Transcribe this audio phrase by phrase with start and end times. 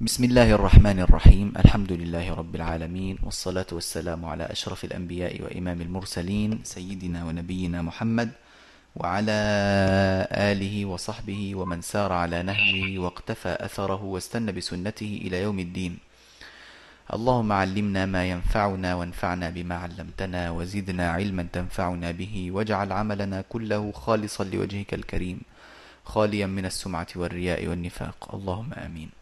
[0.00, 1.60] بسم الله الرحمن الرحيم.
[1.60, 3.20] الحمد لله رب العالمين.
[3.20, 8.30] والصلاة والسلام على أشرف الأنبياء وإمام المرسلين سيدنا ونبينا محمد
[8.96, 9.38] وعلى
[10.32, 15.98] آله وصحبه ومن سار على نهجه واقتفى أثره واستنى بسنته إلى يوم الدين.
[17.12, 24.44] اللهم علمنا ما ينفعنا وانفعنا بما علمتنا وزدنا علما تنفعنا به واجعل عملنا كله خالصا
[24.44, 25.38] لوجهك الكريم
[26.04, 28.34] خاليا من السمعة والرياء والنفاق.
[28.34, 29.19] اللهم آمين.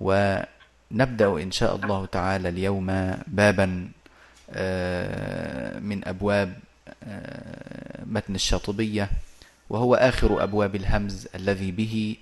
[0.00, 2.86] ونبدأ إن شاء الله تعالى اليوم
[3.26, 3.88] بابا
[4.50, 6.58] آه، من أبواب
[7.04, 9.10] آه، متن الشاطبية
[9.70, 12.16] وهو آخر أبواب الهمز الذي به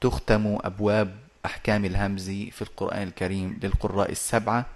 [0.00, 1.14] تختم أبواب
[1.46, 4.66] أحكام الهمز في القرآن الكريم للقراء السبعة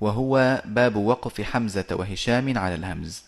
[0.00, 3.22] وهو باب وقف حمزة وهشام على الهمز.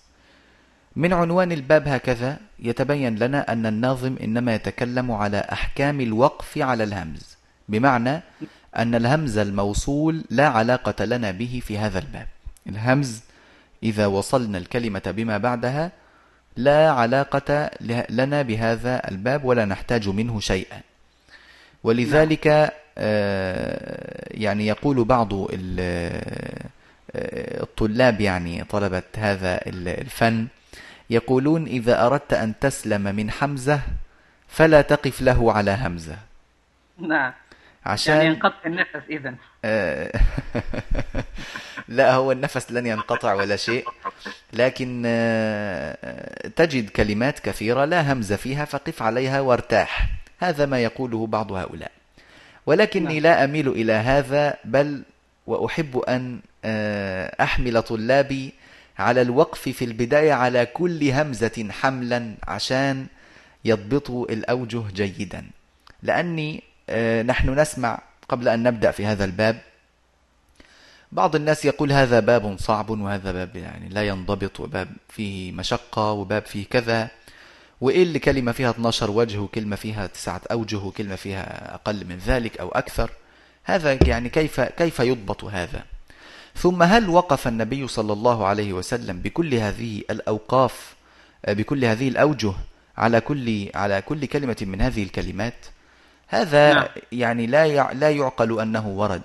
[0.96, 7.36] من عنوان الباب هكذا يتبين لنا أن الناظم إنما يتكلم على أحكام الوقف على الهمز.
[7.70, 8.22] بمعنى
[8.76, 12.26] أن الهمز الموصول لا علاقة لنا به في هذا الباب.
[12.66, 13.20] الهمز
[13.82, 15.92] إذا وصلنا الكلمة بما بعدها
[16.56, 17.70] لا علاقة
[18.10, 20.80] لنا بهذا الباب ولا نحتاج منه شيئا.
[21.84, 26.70] ولذلك آه، يعني يقول بعض آه،
[27.62, 30.46] الطلاب يعني طلبة هذا الفن
[31.10, 33.80] يقولون إذا أردت أن تسلم من حمزة
[34.48, 36.18] فلا تقف له على همزة.
[36.98, 37.32] نعم.
[37.90, 40.12] عشان يعني ينقطع النفس إذا آه،
[41.88, 43.84] لا هو النفس لن ينقطع ولا شيء.
[44.52, 50.08] لكن آه، تجد كلمات كثيرة لا همزة فيها فقف عليها وارتاح.
[50.38, 51.90] هذا ما يقوله بعض هؤلاء.
[52.66, 53.22] ولكني نعم.
[53.22, 55.02] لا أميل إلى هذا بل
[55.46, 58.52] وأحب أن آه، أحمل طلابي
[58.98, 63.06] على الوقف في البداية على كل همزة حملا عشان
[63.64, 65.44] يضبطوا الأوجه جيدا.
[66.02, 66.69] لأني
[67.22, 69.60] نحن نسمع قبل أن نبدأ في هذا الباب.
[71.12, 76.46] بعض الناس يقول هذا باب صعب وهذا باب يعني لا ينضبط وباب فيه مشقة وباب
[76.46, 77.08] فيه كذا.
[77.80, 82.60] وإيه اللي كلمة فيها 12 وجه وكلمة فيها تسعة أوجه وكلمة فيها أقل من ذلك
[82.60, 83.10] أو أكثر؟
[83.64, 85.84] هذا يعني كيف كيف يضبط هذا؟
[86.56, 90.94] ثم هل وقف النبي صلى الله عليه وسلم بكل هذه الأوقاف
[91.44, 92.52] آه، بكل هذه الأوجه
[92.96, 95.54] على كل على كل كلمة من هذه الكلمات؟
[96.30, 96.86] هذا نعم.
[97.12, 99.22] يعني لا لا يعقل أنه ورد.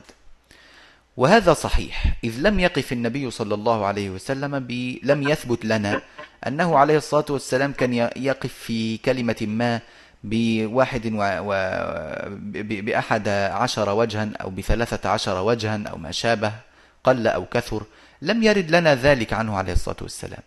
[1.18, 4.98] وهذا صحيح إذ لم يقف النبي صلى الله عليه وسلم ب...
[5.04, 6.02] لم يثبت لنا
[6.48, 9.80] أنه عليه الصلاة والسلام كان يقف في كلمة ما
[10.24, 11.22] بواحد و...
[11.22, 11.52] و...
[12.30, 12.86] ب...
[12.86, 16.52] بأحد عشر وجها أو بثلاثة عشر وجها أو ما شابه
[17.04, 17.84] قل أو كثر
[18.22, 20.44] لم يرد لنا ذلك عنه عليه الصلاة والسلام.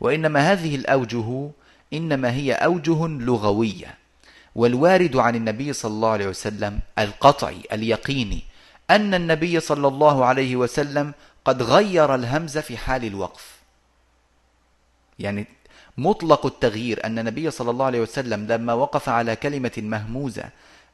[0.00, 1.50] وإنما هذه الأوجه
[1.92, 3.99] إنما هي أوجه لغوية.
[4.54, 8.42] والوارد عن النبي صلى الله عليه وسلم القطعي اليقيني
[8.90, 11.12] أن النبي صلى الله عليه وسلم
[11.44, 13.60] قد غير الهمزة في حال الوقف
[15.18, 15.46] يعني
[15.98, 20.44] مطلق التغيير أن النبي صلى الله عليه وسلم لما وقف على كلمة مهموزة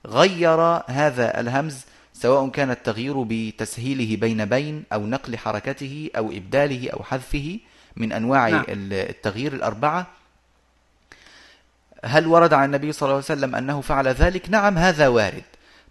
[0.06, 7.02] غير هذا الهمز سواء كان التغيير بتسهيله بين بين أو نقل حركته أو إبداله أو
[7.02, 7.58] حذفه
[7.96, 8.64] من أنواع نعم.
[8.68, 10.06] التغيير الأربعة
[12.04, 15.42] هل ورد عن النبي صلى الله عليه وسلم أنه فعل ذلك؟ نعم هذا وارد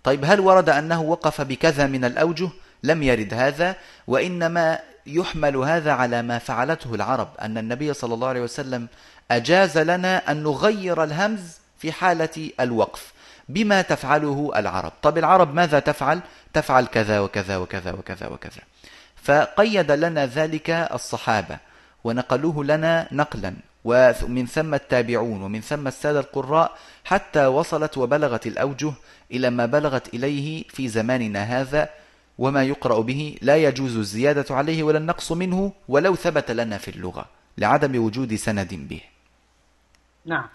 [0.03, 2.49] طيب هل ورد أنه وقف بكذا من الأوجه؟
[2.83, 3.75] لم يرد هذا
[4.07, 8.88] وإنما يحمل هذا على ما فعلته العرب أن النبي صلى الله عليه وسلم
[9.31, 11.41] أجاز لنا أن نغير الهمز
[11.77, 13.13] في حالة الوقف
[13.49, 16.19] بما تفعله العرب طب العرب ماذا تفعل؟
[16.53, 18.61] تفعل كذا وكذا وكذا وكذا وكذا
[19.23, 21.57] فقيد لنا ذلك الصحابة
[22.03, 23.53] ونقلوه لنا نقلا
[23.85, 28.94] ومن ثم التابعون ومن ثم السادة القراء حتى وصلت وبلغت الأوجه
[29.31, 31.90] إلى ما بلغت إليه في زماننا هذا
[32.38, 37.25] وما يقرأ به لا يجوز الزيادة عليه ولا النقص منه ولو ثبت لنا في اللغة
[37.57, 39.01] لعدم وجود سند به.
[40.25, 40.47] نعم.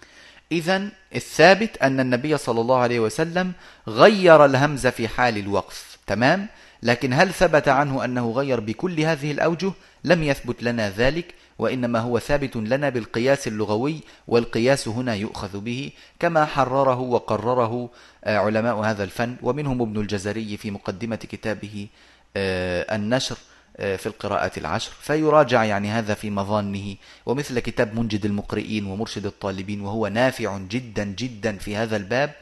[0.52, 3.52] إذا الثابت أن النبي صلى الله عليه وسلم
[3.88, 6.48] غير الهمز في حال الوقف تمام؟
[6.82, 9.72] لكن هل ثبت عنه أنه غير بكل هذه الأوجه؟
[10.04, 15.90] لم يثبت لنا ذلك وإنما هو ثابت لنا بالقياس اللغوي والقياس هنا يؤخذ به
[16.20, 17.90] كما حرره وقرره
[18.24, 21.88] آه، علماء هذا الفن ومنهم ابن الجزري في مقدمة كتابه
[22.36, 23.36] آه، النشر
[23.76, 24.92] آه، في القراءات العشر.
[25.00, 26.96] فيراجع يعني هذا في مظانه
[27.26, 32.32] ومثل كتاب منجد المقرئين ومرشد الطالبين وهو نافع جدا جدا في هذا الباب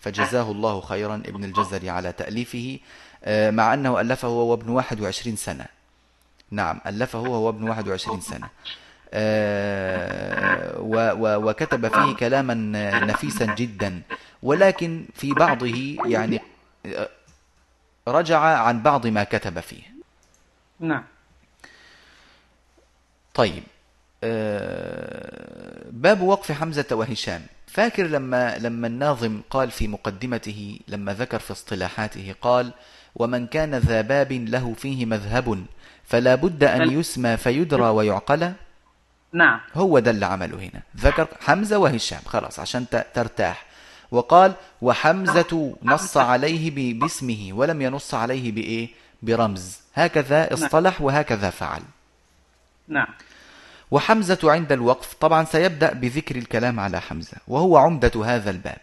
[0.00, 2.78] فجزاه الله خيرا ابن الجزري على تأليفه
[3.28, 5.77] مع أنه ألفه هو ابن 21 سنة.
[6.50, 8.48] نعم ألفه هو ابن 21 سنة.
[9.12, 10.80] آه،
[11.38, 12.54] وكتب فيه كلاما
[13.00, 14.02] نفيسا جدا
[14.42, 16.40] ولكن في بعضه يعني
[18.08, 19.82] رجع عن بعض ما كتب فيه.
[20.80, 21.04] نعم.
[23.34, 23.62] طيب
[24.24, 27.46] آه، باب وقف حمزة وهشام.
[27.78, 32.72] فاكر لما لما الناظم قال في مقدمته لما ذكر في اصطلاحاته قال
[33.14, 35.64] ومن كان ذا باب له فيه مذهب
[36.04, 38.52] فلا بد أن يسمى فيدرى ويعقل
[39.32, 39.60] نعم.
[39.74, 40.82] هو ده اللي عمله هنا.
[40.96, 43.66] ذكر حمزة وهشام خلاص عشان ترتاح.
[44.10, 44.52] وقال
[44.82, 48.88] وحمزة نص عليه باسمه ولم ينص عليه بإيه؟
[49.22, 49.78] برمز.
[49.94, 50.54] هكذا.
[50.54, 51.82] اصطلح وهكذا فعل.
[52.88, 53.08] نعم.
[53.90, 58.78] وحمزة عند الوقف طبعا سيبدأ بذكر الكلام على حمزة وهو عمدة هذا الباب.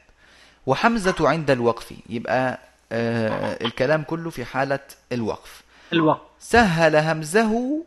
[0.66, 2.60] وحمزة عند الوقف يبقى
[2.92, 4.80] آه الكلام كله في حالة
[5.12, 5.62] الوقف.
[5.94, 6.22] الوقف.
[6.40, 7.84] سهل همزه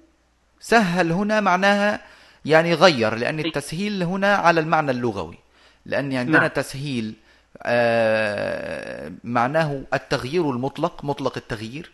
[0.61, 2.00] سهل هنا معناها
[2.44, 5.38] يعني غير لأن التسهيل هنا على المعنى اللغوي.
[5.87, 6.47] لأن عندنا نعم.
[6.47, 7.14] تسهيل
[7.62, 11.91] آه معناه التغيير المطلق مطلق التغيير.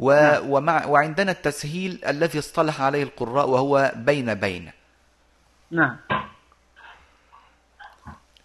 [0.00, 0.50] و نعم.
[0.50, 4.70] ومع وعندنا التسهيل الذي اصطلح عليه القراء وهو بين بين.
[5.70, 5.96] نعم.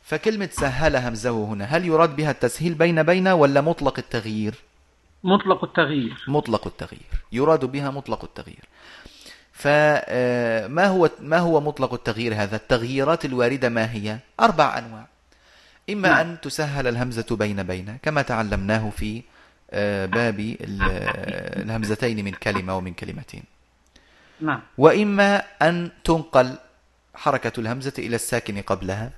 [0.04, 1.66] فكلمة سهل همزة هنا.
[1.66, 4.56] هل يراد بها التسهيل بين بين ولا مطلق التغيير؟
[5.24, 6.25] مطلق التغيير.
[6.28, 7.25] مطلق التغيير.
[7.31, 8.66] يراد بها مطلق التغيير.
[9.54, 15.08] فما آه، هو ما هو مطلق التغيير هذا؟ التغييرات الواردة ما هي؟ أربع أنواع.
[15.90, 16.19] إما نعم.
[16.19, 19.22] أن تسهل الهمزة بين بين كما تعلمناه في
[20.07, 23.44] باب الهمزتين من كلمة ومن كلمتين.
[24.41, 24.62] نعم.
[24.77, 26.56] وإما أن تنقل
[27.15, 29.12] حركة الهمزة إلى الساكن قبلها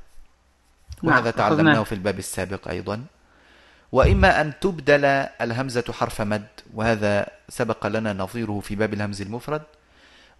[1.04, 1.14] نعم.
[1.14, 3.04] وهذا تعلمناه في الباب السابق أيضا.
[3.92, 5.06] وإما أن تبدل
[5.42, 9.62] الهمزة حرف مد وهذا سبق لنا نظيره في باب الهمز المفرد.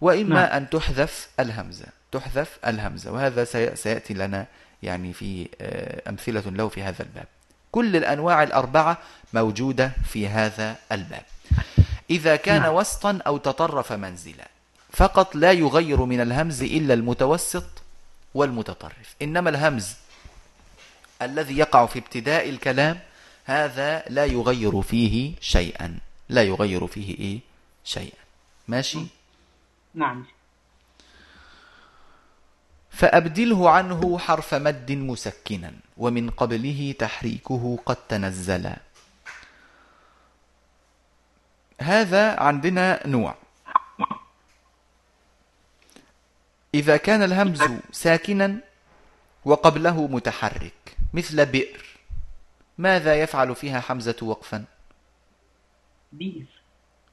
[0.02, 0.52] وإما نعم.
[0.52, 3.44] أن تحذف الهمزة تحذف الهمزة وهذا
[3.76, 4.48] سيأتي لنا
[4.84, 7.28] يعني في آه، أمثلة له في هذا الباب.
[7.78, 8.98] كل الأنواع الأربعة
[9.34, 11.26] موجودة في هذا الباب.
[12.10, 12.74] إذا كان نعم.
[12.76, 14.48] وسطا أو تطرف منزلا
[14.94, 17.70] فقط لا يغير من الهمز إلا المتوسط
[18.34, 19.16] والمتطرف.
[19.22, 19.96] إنما الهمز
[21.22, 23.00] الذي يقع في ابتداء الكلام
[23.46, 25.98] هذا لا يغير فيه شيئا.
[26.30, 27.40] لا يغير فيه إيه؟
[27.84, 28.24] شيئا.
[28.68, 29.06] ماشي؟
[29.94, 30.26] نعم.
[32.98, 38.74] فأبدله عنه حرف مد مسكنا ومن قبله تحريكه قد تنزل.
[41.82, 43.36] هذا عندنا نوع.
[46.74, 48.58] إذا كان الهمز ساكنا
[49.46, 51.86] وقبله متحرك مثل بئر
[52.78, 54.66] ماذا يفعل فيها حمزة وقفا؟
[56.14, 56.46] بئر.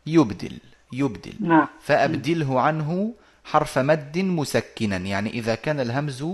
[0.06, 0.58] يبدل
[0.92, 1.34] يبدل.
[1.40, 1.68] نعم.
[1.80, 4.96] فأبدله عنه حرف مد مسكنا.
[4.96, 6.24] يعني إذا كان الهمز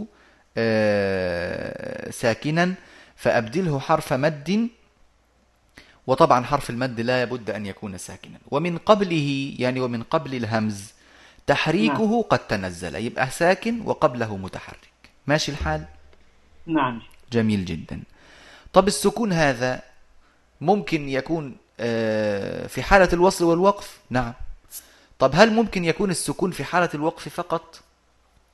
[0.56, 2.74] آه، ساكنا
[3.16, 4.68] فأبدله حرف مد.
[6.06, 8.38] وطبعا حرف المد لا بد أن يكون ساكنا.
[8.50, 10.92] ومن قبله يعني ومن قبل الهمز
[11.46, 12.22] تحريكه نعم.
[12.22, 12.94] قد تنزل.
[12.94, 14.90] يبقى ساكن وقبله متحرك.
[15.26, 15.84] ماشي الحال؟
[16.66, 17.02] نعم.
[17.32, 18.02] جميل جدا.
[18.72, 19.82] طب السكون هذا
[20.60, 24.32] ممكن يكون آه، في حالة الوصل والوقف؟ نعم.
[25.20, 27.80] طب هل ممكن يكون السكون في حالة الوقف فقط؟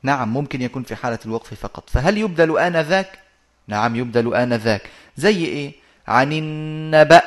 [0.03, 1.91] نعم ممكن يكون في حالة الوقف فقط.
[1.91, 3.19] فهل يبدل آنذاك؟
[3.69, 4.83] نعم يبدل آنذاك.
[5.17, 5.73] زي إيه؟
[6.09, 7.23] عن النبأ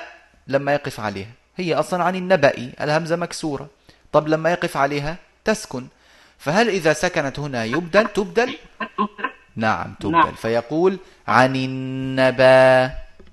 [0.48, 1.32] لما يقف عليها.
[1.58, 3.68] هي أصلا عن النبأ الهمزة مكسورة.
[4.12, 5.88] طب لما يقف عليها تسكن.
[6.38, 8.58] فهل إذا سكنت هنا يبدل؟ تبدل؟
[9.56, 10.12] نعم تبدل.
[10.12, 10.34] نعم.
[10.34, 12.92] فيقول عن النبأ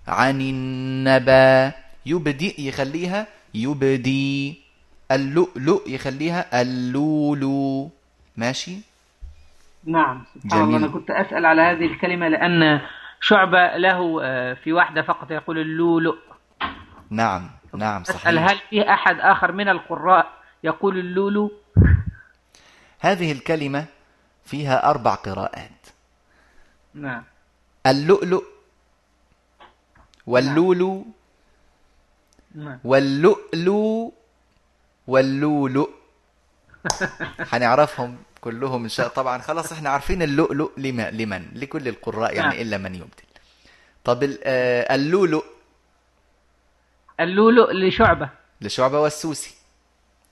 [0.08, 1.72] عن النبأ.
[2.06, 4.65] يبدي يخليها يبدي.
[5.10, 7.90] اللؤلؤ يخليها اللولو.
[8.36, 8.78] ماشي؟
[9.84, 10.76] نعم سبحان الله.
[10.76, 12.80] أنا كنت أسأل على هذه الكلمة لأن
[13.20, 16.16] شعبة له آه، في واحدة فقط يقول اللولؤ
[17.10, 18.20] نعم نعم صحيح.
[18.20, 20.32] أسأل هل في أحد آخر من القراء
[20.64, 21.52] يقول اللولو؟
[23.00, 23.84] هذه الكلمة
[24.44, 25.86] فيها أربع قراءات.
[26.94, 27.25] نعم.
[27.86, 28.44] اللؤلؤ
[30.26, 31.06] واللولو
[32.54, 32.78] نعم.
[32.84, 34.12] واللؤلؤ
[35.06, 35.88] واللؤلؤ.
[37.52, 42.60] هنعرفهم كلهم إن شاء طبعا خلاص إحنا عارفين اللؤلؤ لما لمن؟ لكل القراء يعني نعم.
[42.60, 43.26] إلا من يبدل.
[44.04, 45.44] طب آه، اللؤلؤ.
[47.20, 48.30] اللؤلؤ لشعبة.
[48.60, 49.54] لشعبة والسوسي.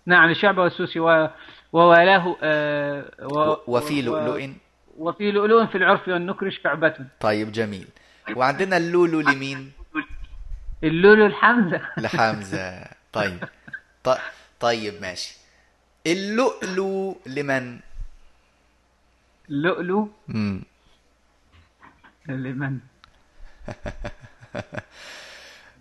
[0.06, 1.00] نعم لشعبة والسوسي.
[1.00, 1.28] و...
[1.72, 3.56] ووالاه آه و...
[3.66, 4.50] وفي لؤلؤ.
[4.98, 7.88] وفي لؤلؤ في العرف والنكر شعبة طيب جميل.
[8.36, 9.72] وعندنا اللولو لمين؟
[10.84, 11.80] اللولو الحمزة.
[11.96, 12.84] لحمزة.
[13.12, 13.38] طيب
[14.04, 14.18] طيب.
[14.62, 15.36] ماشي.
[16.06, 17.78] اللؤلؤ لمن؟
[19.50, 20.62] اللؤلؤ امم
[22.28, 22.78] لمن؟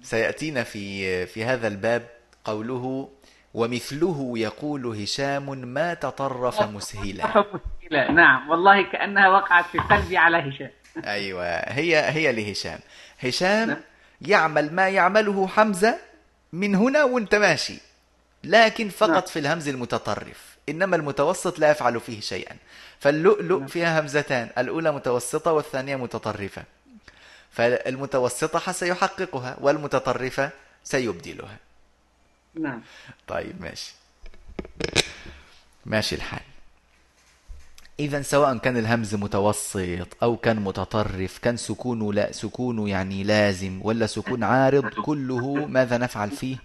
[0.03, 2.09] سيأتينا في في هذا الباب
[2.45, 3.09] قوله
[3.53, 7.45] ومثله يقول هشام ما تطرف مسهلا.
[7.91, 10.71] نعم والله كأنها وقعت في قلبي على هشام.
[11.05, 12.79] أيوة هي هي لهشام.
[13.19, 13.77] هشام نعم.
[14.21, 15.99] يعمل ما يعمله حمزة
[16.53, 17.79] من هنا وانت ماشي.
[18.43, 19.21] لكن فقط نعم.
[19.21, 20.57] في الهمز المتطرف.
[20.69, 22.55] إنما المتوسط لا يفعل فيه شيئا.
[22.99, 23.67] فاللؤلؤ نعم.
[23.67, 24.49] فيها همزتان.
[24.57, 26.63] الأولى متوسطة والثانية متطرفة.
[27.51, 30.49] فالمتوسطة سيحققها والمتطرفة
[30.83, 31.57] سيبدلها.
[32.55, 32.81] نعم.
[33.27, 33.93] طيب ماشي.
[35.85, 36.41] ماشي الحال.
[37.99, 44.07] إذا سواء كان الهمز متوسط أو كان متطرف كان سكونه لا سكونه يعني لازم ولا
[44.07, 46.57] سكون عارض كله ماذا نفعل فيه؟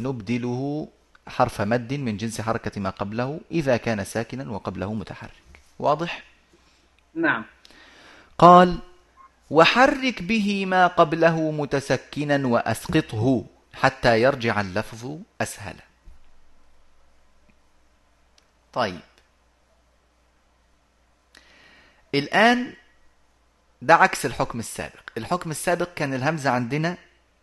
[0.00, 0.88] نبدله
[1.28, 5.60] حرف مد من جنس حركة ما قبله إذا كان ساكنا وقبله متحرك.
[5.78, 6.22] واضح؟
[7.14, 7.44] نعم.
[8.38, 8.78] قال
[9.50, 15.76] وحرك به ما قبله متسكنا وأسقطه حتى يرجع اللفظ أسهل.
[18.72, 19.00] طيب.
[22.14, 22.74] الآن
[23.82, 25.10] ده عكس الحكم السابق.
[25.16, 26.96] الحكم السابق كان الهمزة عندنا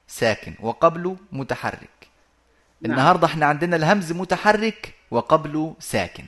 [0.08, 1.90] ساكن وقبله متحرك.
[2.84, 2.92] نعم.
[2.92, 6.25] النهاردة إحنا عندنا الهمز متحرك وقبله ساكن.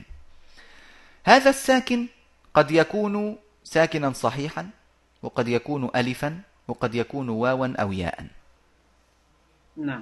[1.24, 2.06] هذا الساكن
[2.54, 4.70] قد يكون ساكنا صحيحا
[5.22, 8.26] وقد يكون ألفا وقد يكون واوا أو ياء.
[9.76, 10.00] نعم.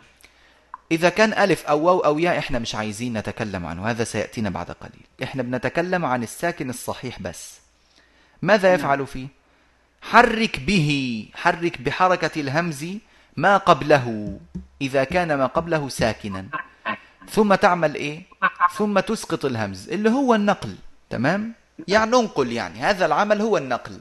[0.93, 4.71] إذا كان ألف أو واو أو ياء إحنا مش عايزين نتكلم عنه هذا سيأتينا بعد
[4.71, 5.07] قليل.
[5.23, 7.59] إحنا بنتكلم عن الساكن الصحيح بس.
[8.43, 8.79] ماذا نعم.
[8.79, 9.27] يفعل فيه؟
[10.03, 12.87] حرك به حرك بحركة الهمز
[13.37, 14.39] ما قبله
[14.83, 16.47] إذا كان ما قبله ساكنا.
[17.31, 18.23] ثم تعمل إيه؟
[18.77, 20.77] ثم تسقط الهمز اللي هو النقل
[21.11, 21.53] تمام؟
[21.89, 23.99] يعني ننقل يعني هذا العمل هو النقل.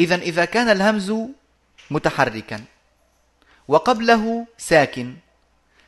[0.00, 1.12] إذا إذا كان الهمز
[1.90, 2.64] متحركا
[3.68, 5.14] وقبله ساكن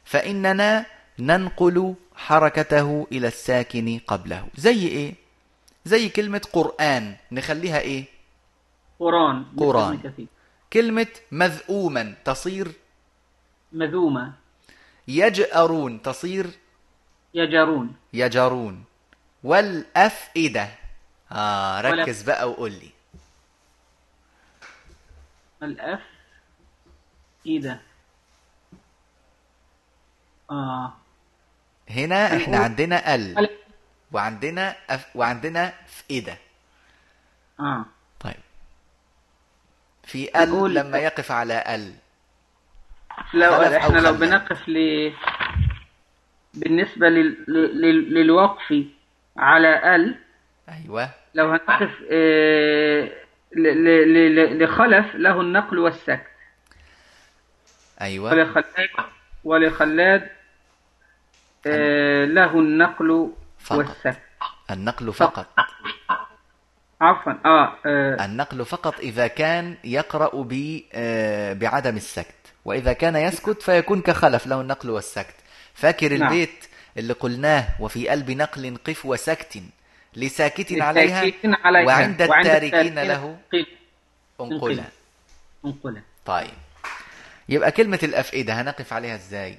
[0.05, 0.87] فإننا
[1.19, 4.49] ننقل حركته إلى الساكن قبله.
[4.57, 5.15] زي إيه؟
[5.85, 8.05] زي كلمة قرآن نخليها إيه؟
[9.01, 9.45] قرآن.
[9.57, 10.13] قرآن.
[10.77, 12.73] كلمة مذؤوما تصير؟
[13.73, 14.33] مذومة
[15.09, 16.47] يجأرون تصير؟
[17.35, 17.97] يجرون.
[18.13, 18.85] يجرون.
[19.45, 20.69] والأفئدة.
[21.33, 22.91] آه ركز بقى وقول لي.
[25.63, 26.03] الأف
[27.47, 27.81] إذا
[30.51, 30.93] آه.
[31.91, 33.49] هنا إحنا عندنا ال
[34.13, 36.39] وعندنا أف وعندنا فئدة.
[37.61, 37.85] آه.
[40.07, 41.93] في ال لما يقف على ال
[43.35, 45.13] لو إحنا لو بنقف ل
[46.55, 47.45] بالنسبة لل...
[47.49, 48.15] لل...
[48.15, 48.85] للوقف
[49.37, 50.19] على ال
[50.69, 51.11] أيوه.
[51.35, 53.11] لو هنقف آه...
[53.57, 54.63] ل...
[54.65, 56.27] لخلف له النقل والسكت.
[58.01, 58.31] أيوة.
[58.33, 58.89] ولخلاد
[59.45, 60.31] ولخلاد
[61.67, 63.79] آه له النقل فقط.
[63.79, 64.23] والسكت.
[64.71, 65.47] النقل فقط.
[67.01, 67.33] عفوا.
[67.45, 68.25] آه, آه.
[68.25, 72.35] النقل فقط إذا كان يقرأ ب آه بعدم السكت.
[72.65, 75.35] وإذا كان يسكت فيكون كخلف له النقل والسكت.
[75.75, 76.23] فاكر نعم.
[76.23, 76.65] البيت
[76.97, 79.63] اللي قلناه وفي قلب نقل قف وسكت
[80.17, 81.33] لساكت عليها,
[81.65, 81.87] عليها.
[81.87, 83.39] وعند التاركين له
[84.41, 84.85] انقلا
[85.65, 86.51] انقلا طيب.
[87.49, 89.59] يبقى كلمة الأفئدة هنقف عليها إزاي؟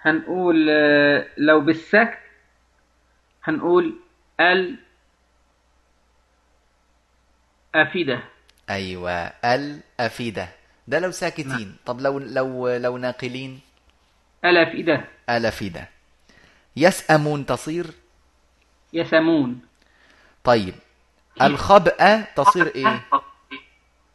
[0.00, 0.66] هنقول
[1.36, 2.18] لو بالسكت
[3.44, 3.96] هنقول
[4.40, 4.78] ال
[7.74, 8.20] أفيدة.
[8.70, 9.12] أيوة
[9.44, 10.48] الأفيدة.
[10.88, 11.48] ده لو ساكتين.
[11.48, 11.74] نعم.
[11.86, 13.60] طب لو لو لو ناقلين؟
[14.44, 15.88] الأفئدة الأفئدة
[16.76, 17.86] يسأمون تصير؟
[18.92, 19.60] يسمون
[20.44, 20.74] طيب.
[21.42, 23.04] الخبأ تصير إيه؟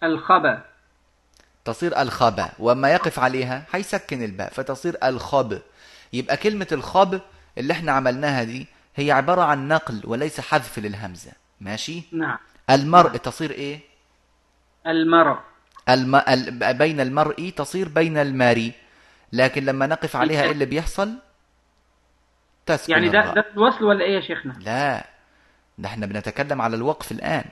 [0.03, 0.65] الخبأ.
[1.65, 2.49] تصير الخبأ.
[2.59, 5.61] وما يقف عليها هيسكن الباء فتصير الخب
[6.13, 7.21] يبقى كلمة الخب
[7.57, 11.31] اللي إحنا عملناها دي هي عبارة عن نقل وليس حذف للهمزة.
[11.61, 12.37] ماشي؟ نعم.
[12.69, 13.17] المرء.
[13.17, 13.79] تصير إيه؟
[14.87, 15.39] المرء.
[15.89, 16.15] الم...
[16.15, 16.73] ال...
[16.73, 18.73] بين المرء تصير بين الماري.
[19.33, 21.13] لكن لما نقف عليها إيه اللي بيحصل؟
[22.65, 25.05] تسكن يعني ده ده الوصل ولا إيه يا شيخنا؟ لا
[25.77, 27.45] ده إحنا بنتكلم على الوقف الآن.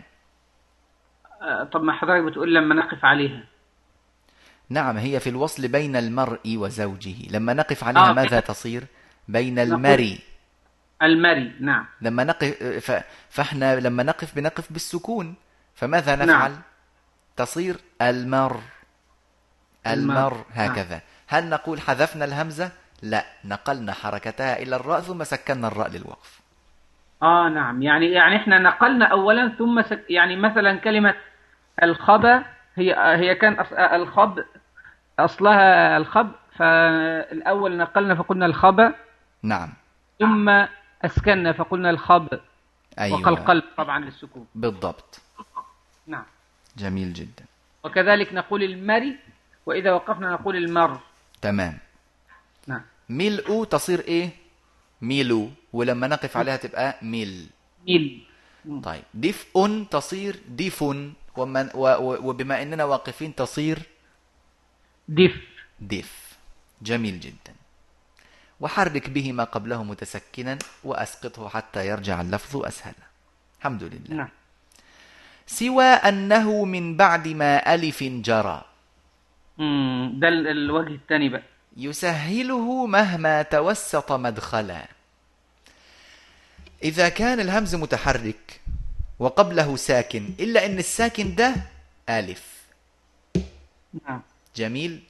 [1.41, 3.43] آه، طب ما حضرتك بتقول لما نقف عليها.
[4.69, 7.15] نعم هي في الوصل بين المرء وزوجه.
[7.31, 8.83] لما نقف عليها آه ماذا تصير؟
[9.27, 10.19] بين المري
[11.01, 11.85] المري نعم.
[12.01, 13.03] لما نقف ف...
[13.29, 15.35] فاحنا لما نقف بنقف بالسكون.
[15.75, 16.29] فماذا نعم.
[16.29, 16.61] نفعل؟ نعم.
[17.35, 18.59] تصير المر.
[19.87, 20.43] المر نعم.
[20.53, 20.89] هكذا.
[20.89, 21.01] نعم.
[21.27, 22.71] هل نقول حذفنا الهمزة؟
[23.01, 23.25] لا.
[23.45, 26.41] نقلنا حركتها إلى الراء ثم سكننا الراء للوقف.
[27.23, 27.81] آه نعم.
[27.81, 31.15] يعني يعني إحنا نقلنا أولا ثم سك يعني مثلا كلمة
[31.83, 32.43] الخبا
[32.75, 34.45] هي هي كان الخب
[35.19, 38.93] أصلها الخب فالأول نقلنا فقلنا الخب.
[39.43, 39.73] نعم.
[40.19, 40.65] ثم
[41.05, 42.39] أسكننا فقلنا الخب
[42.99, 43.19] أيوة.
[43.21, 44.47] وقلقل طبعا للسكون.
[44.55, 45.21] بالضبط.
[46.07, 46.25] نعم.
[46.77, 47.45] جميل جدا.
[47.83, 49.17] وكذلك نقول المري
[49.65, 50.99] وإذا وقفنا نقول المر.
[51.41, 51.77] تمام.
[52.67, 52.81] نعم.
[53.09, 54.29] ملء تصير إيه؟
[55.01, 57.47] ميلو ولما نقف عليها تبقى ميل.
[57.87, 58.25] ميل.
[58.83, 59.03] طيب.
[59.13, 60.39] دفء تصير
[61.97, 63.79] و- وبما إننا واقفين تصير
[65.09, 65.35] دف.
[65.79, 66.37] دف.
[66.81, 67.53] جميل جدا.
[68.59, 72.93] وحرك به ما قبله متسكنا وأسقطه حتى يرجع اللفظ أسهل.
[73.59, 74.15] الحمد لله.
[74.15, 74.29] نعم.
[75.47, 78.61] سوى أنه من بعد ما ألف جرى.
[79.57, 81.43] مم، ده ال- الوجه الثاني بقى.
[81.77, 84.87] يسهله مهما توسط مدخلا.
[86.83, 88.61] إذا كان الهمز متحرك
[89.19, 91.55] وقبله ساكن إلا أن الساكن ده
[92.09, 92.43] ألف.
[94.07, 94.21] نعم.
[94.55, 95.03] جميل.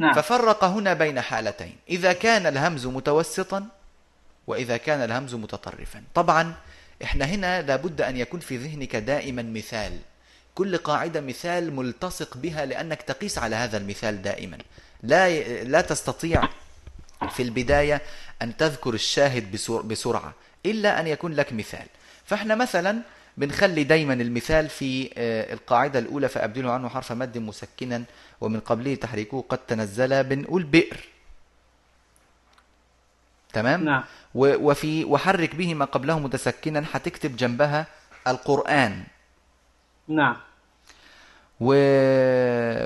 [0.00, 0.12] نعم.
[0.12, 1.76] ففرق هنا بين حالتين.
[1.88, 3.66] إذا كان الهمز متوسطا
[4.46, 6.02] وإذا كان الهمز متطرفا.
[6.14, 6.54] طبعا
[7.04, 9.98] إحنا هنا لابد أن يكون في ذهنك دائما مثال.
[10.54, 14.58] كل قاعدة مثال ملتصق بها لأنك تقيس على هذا المثال دائما.
[15.02, 16.48] لا لا تستطيع
[17.30, 18.00] في البداية
[18.42, 20.34] أن تذكر الشاهد بسر- بسرعة
[20.66, 21.86] إلا أن يكون لك مثال.
[22.24, 22.98] فإحنا مثلا
[23.36, 28.02] بنخلي دايما المثال في آه، القاعدة الأولى فأبدله عنه حرف مد مسكنا.
[28.40, 30.96] ومن قبله تحريكه قد تنزل بنقول بئر.
[33.52, 34.04] تمام؟ نعم.
[34.34, 37.86] وفي وحرك به ما قبله متسكنا هتكتب جنبها
[38.26, 39.04] القرآن.
[40.08, 40.36] نعم.
[41.60, 41.74] و...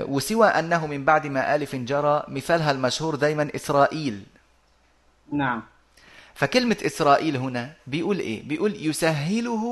[0.03, 4.23] وسوى أنه من بعد ما ألف جرى مثالها المشهور دايما إسرائيل.
[5.31, 5.63] نعم.
[6.35, 9.63] فكلمة إسرائيل هنا بيقول إيه؟ بيقول يسهله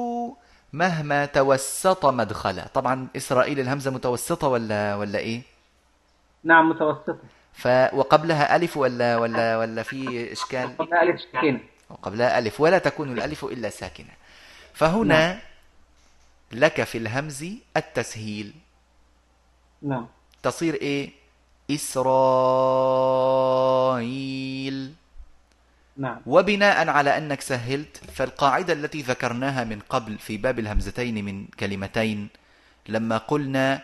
[0.73, 2.67] مهما توسط مدخلا.
[2.73, 5.52] طبعا إسرائيل الهمزة متوسطة ولا ولا إيه؟
[6.43, 7.17] نعم متوسطة.
[7.53, 7.67] ف...
[7.67, 13.45] وقبلها ألف ولا ولا ولا في إشكال؟ قبل ألف سكينة وقبلها ألف ولا تكون الألف
[13.45, 14.13] إلا ساكنة.
[14.73, 15.39] فهنا
[16.51, 17.45] لك في الهمز
[17.77, 18.53] التسهيل.
[19.81, 20.07] نعم.
[20.43, 21.09] تصير إيه؟
[21.71, 22.13] إسرائيل.
[25.97, 26.21] نعم.
[26.25, 32.29] وبناء على أنك سهلت فالقاعدة التي ذكرناها من قبل في باب الهمزتين من كلمتين
[32.87, 33.81] لما قلنا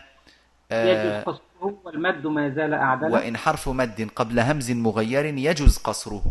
[0.71, 6.23] يجوز آه قصره والمد ما زال أعدله؟ وإن حرف مد قبل همز مغير يجوز قصره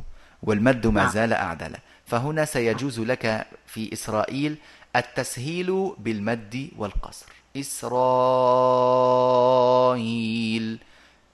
[0.42, 1.10] والمد ما نعم.
[1.10, 1.76] زال أعدل.
[2.06, 4.56] فهنا سيجوز لك في إسرائيل
[4.96, 7.26] التسهيل بالمد والقصر.
[7.56, 7.98] إسرائيل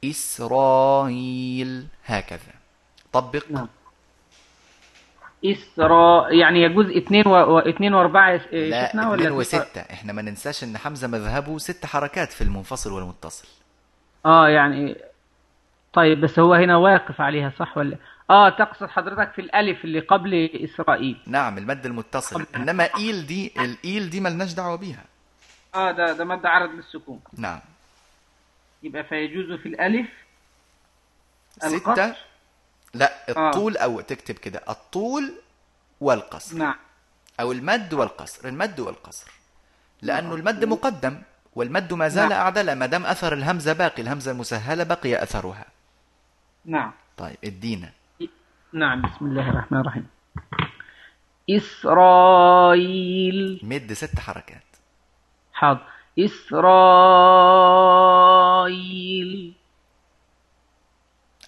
[0.04, 2.54] إسرائيل هكذا.
[3.12, 3.44] طبق.
[3.50, 3.68] نعم.
[5.44, 7.30] إسراء يعني يجوز اثنين و...
[7.30, 9.80] واثنين وأربعة يا لا اثنين وستة.
[9.80, 13.48] إحنا ما ننساش إن حمزة مذهبه ست حركات في المنفصل والمتصل.
[14.26, 14.96] آه يعني
[15.92, 17.96] طيب بس هو هنا واقف عليها صح ولا؟
[18.30, 21.20] آه تقصد حضرتك في الألف اللي قبل إسرائيل.
[21.26, 22.46] نعم المد المتصل.
[22.56, 25.04] إنما إيل دي الإيل دي ملناش دعوة بيها.
[25.74, 27.20] آه ده ده مد عرض للسكون.
[27.36, 27.60] نعم.
[28.82, 30.08] يبقى فيجوز في الألف
[31.58, 32.14] ستة.
[32.94, 35.34] لا الطول أو تكتب كده الطول
[36.00, 36.56] والقصر.
[36.56, 36.74] نعم.
[37.40, 39.30] أو المد والقصر المد والقصر.
[40.02, 41.22] لأنه المد مقدم.
[41.54, 42.40] والمد ما زال نعم.
[42.40, 45.66] أعدل ما دام أثر الهمزة باقي الهمزة المسهلة بقي أثرها.
[46.64, 46.92] نعم.
[47.16, 47.90] طيب ادينا
[48.72, 50.06] نعم بسم الله الرحمن الرحيم.
[51.50, 52.80] إسرائيل.
[53.62, 54.62] مد ست حركات.
[55.52, 55.80] حاضر.
[56.18, 56.74] إسرائيل.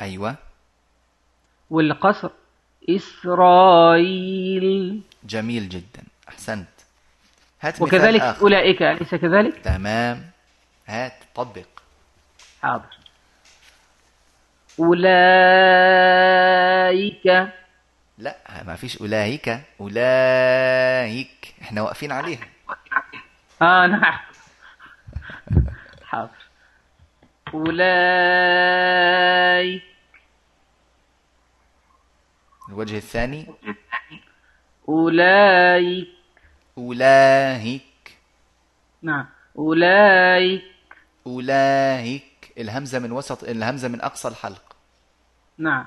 [0.02, 0.36] أيوه.
[1.70, 2.30] والقصر.
[2.90, 4.70] إسرائيل.
[5.24, 6.02] جميل جدا.
[6.28, 6.75] أحسنت.
[7.66, 8.42] هات وكذلك آخر.
[8.42, 10.30] أولئك أليس كذلك؟ تمام.
[10.86, 11.66] هات طبق.
[12.62, 12.96] حاضر.
[14.80, 15.06] أولئك.
[18.18, 19.60] لا ما فيش أولئك.
[19.80, 21.54] أولئك.
[21.62, 22.48] إحنا واقفين عليها
[23.62, 24.18] آه نعم
[26.04, 26.30] حاضر.
[27.54, 27.82] أولئك.
[32.68, 33.46] الوجه الثاني.
[34.88, 36.15] أولئك.
[36.78, 38.18] أولئك.
[39.02, 39.26] نعم.
[39.58, 40.64] أولئك.
[41.26, 42.52] أولئك.
[42.58, 44.76] الهمزة من وسط الهمزة من أقصى الحلق.
[45.58, 45.86] نعم.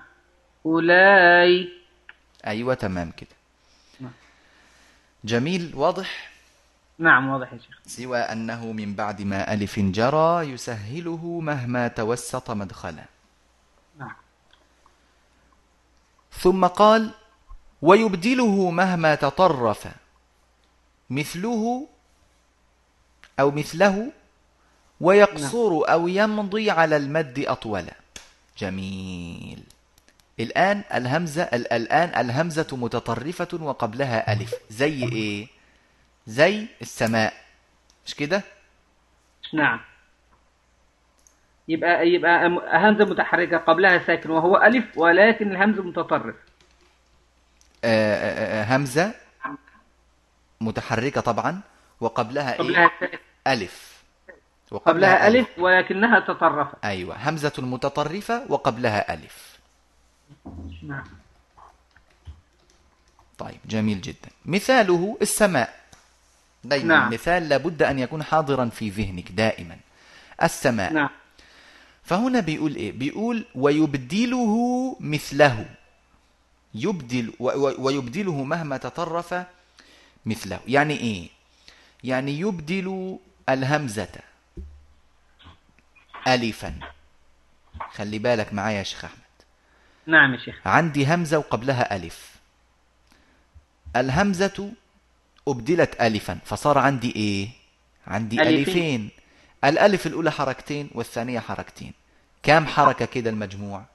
[0.65, 1.69] أولئك.
[2.47, 3.36] أيوه تمام كده.
[3.99, 4.12] نعم.
[5.23, 6.32] جميل واضح؟
[6.99, 7.80] نعم واضح يا شيخ.
[7.86, 13.06] سوى أنه من بعد ما ألف جرى يسهله مهما توسط مدخلا.
[13.99, 14.15] نعم.
[16.32, 17.12] ثم قال
[17.82, 19.88] ويبدله مهما تطرف.
[21.09, 21.87] مثله
[23.39, 24.11] أو مثله
[25.01, 25.83] ويقصر نعم.
[25.83, 27.85] أو يمضي على المد أطول.
[28.57, 29.63] جميل.
[30.39, 34.55] الآن الهمزة الآن الهمزة متطرفة وقبلها ألف.
[34.69, 35.47] زي إيه؟
[36.27, 37.33] زي السماء.
[38.05, 38.41] مش كده؟
[39.53, 39.79] نعم.
[41.67, 46.35] يبقى يبقى همزة متحركة قبلها ساكن وهو ألف ولكن الهمزة متطرف
[47.83, 49.13] آه، آه، آه، همزة
[50.61, 51.61] متحركة طبعا
[52.01, 54.03] وقبلها قبلها إيه؟ ألف.
[54.71, 56.75] وقبلها قبلها ألف ولكنها تطرفت.
[56.83, 57.29] أيوة.
[57.29, 59.59] همزة متطرفة وقبلها ألف.
[60.83, 61.03] نعم.
[63.37, 64.29] طيب جميل جدا.
[64.45, 65.79] مثاله السماء.
[66.63, 67.13] دائما نعم.
[67.13, 69.77] مثال لابد أن يكون حاضرا في ذهنك دائما.
[70.43, 70.93] السماء.
[70.93, 71.09] نعم.
[72.03, 74.53] فهنا بيقول إيه؟ بيقول ويبدله
[74.99, 75.65] مثله.
[76.73, 77.33] يبدل
[77.79, 79.33] ويبدله مهما تطرف
[80.25, 80.60] مثله.
[80.67, 81.29] يعني إيه؟
[82.03, 83.17] يعني يبدل
[83.49, 84.08] الهمزة
[86.27, 86.79] ألفا.
[87.93, 89.19] خلي بالك معايا يا شيخ أحمد.
[90.05, 90.55] نعم يا شيخ.
[90.65, 92.36] عندي همزة وقبلها ألف.
[93.95, 94.71] الهمزة
[95.47, 97.49] أبدلت ألفا فصار عندي إيه؟
[98.08, 99.10] عندي ألفين, ألفين.
[99.63, 101.93] الألف الأولى حركتين والثانية حركتين.
[102.43, 103.86] كام حركة كده المجموع؟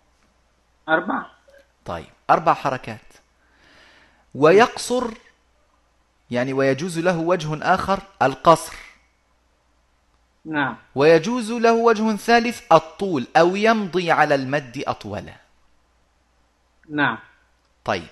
[0.89, 1.31] أربعة.
[1.85, 3.01] طيب أربع حركات.
[4.35, 5.11] ويقصر
[6.31, 8.75] يعني ويجوز له وجه آخر القصر.
[10.45, 10.77] نعم.
[10.95, 15.35] ويجوز له وجه ثالث الطول أو يمضي على المد أطولا.
[16.91, 17.19] نعم.
[17.85, 18.07] طيب.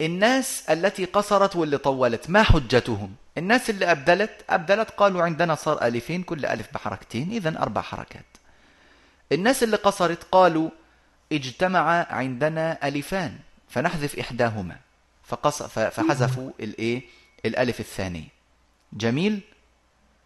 [0.00, 6.22] الناس التي قصرت واللي طولت ما حجتهم؟ الناس اللي أبدلت أبدلت قالوا عندنا صار ألفين
[6.22, 8.24] كل ألف بحركتين إذا أربع حركات.
[9.32, 10.70] الناس اللي قصرت قالوا
[11.32, 13.38] اجتمع عندنا ألفان
[13.68, 14.76] فنحذف إحداهما.
[15.26, 17.02] فقص فحذفوا الإيه؟
[17.44, 18.28] الألف الثانية.
[18.92, 19.40] جميل؟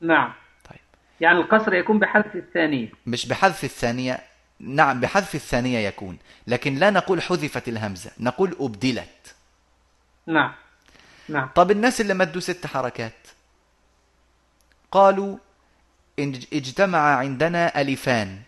[0.01, 0.33] نعم.
[0.71, 0.81] طيب.
[1.21, 2.89] يعني القصر يكون بحذف الثانية.
[3.07, 4.21] مش بحذف الثانية
[4.61, 6.19] نعم بحذف الثانية يكون.
[6.47, 9.35] لكن لا نقول حذفت الهمزة نقول أبدلت.
[10.27, 10.53] نعم.
[11.29, 11.49] نعم.
[11.55, 13.13] طب الناس اللي مدوا ست حركات؟
[14.93, 15.39] قالوا
[16.53, 18.39] اجتمع عندنا ألفان.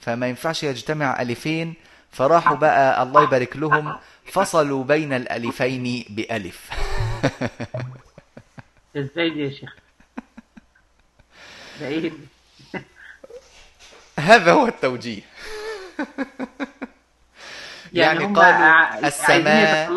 [0.00, 1.74] فما ينفعش يجتمع ألفين.
[2.10, 3.96] فراحوا بقى الله يبارك لهم.
[4.26, 6.70] فصلوا بين الألفين بألف.
[8.96, 9.74] إزاي دي يا شيخ؟
[14.18, 15.22] هذا هو التوجيه.
[17.92, 19.90] يعني, يعني قالوا السماء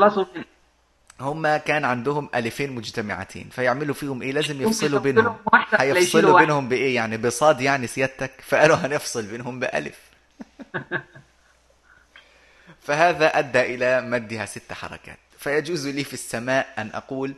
[1.20, 3.50] هم كان عندهم ألفين مجتمعتين.
[3.52, 5.38] فيعملوا فيهم إيه؟ لازم يفصلوا بينهم.
[5.74, 8.32] هيفصلوا بينهم بإيه؟ يعني بصاد يعني سيادتك.
[8.48, 10.00] فقالوا هنفصل بينهم بألف.
[12.84, 15.18] فهذا أدى إلى مدها ست حركات.
[15.38, 17.34] فيجوز لي في السماء أن أقول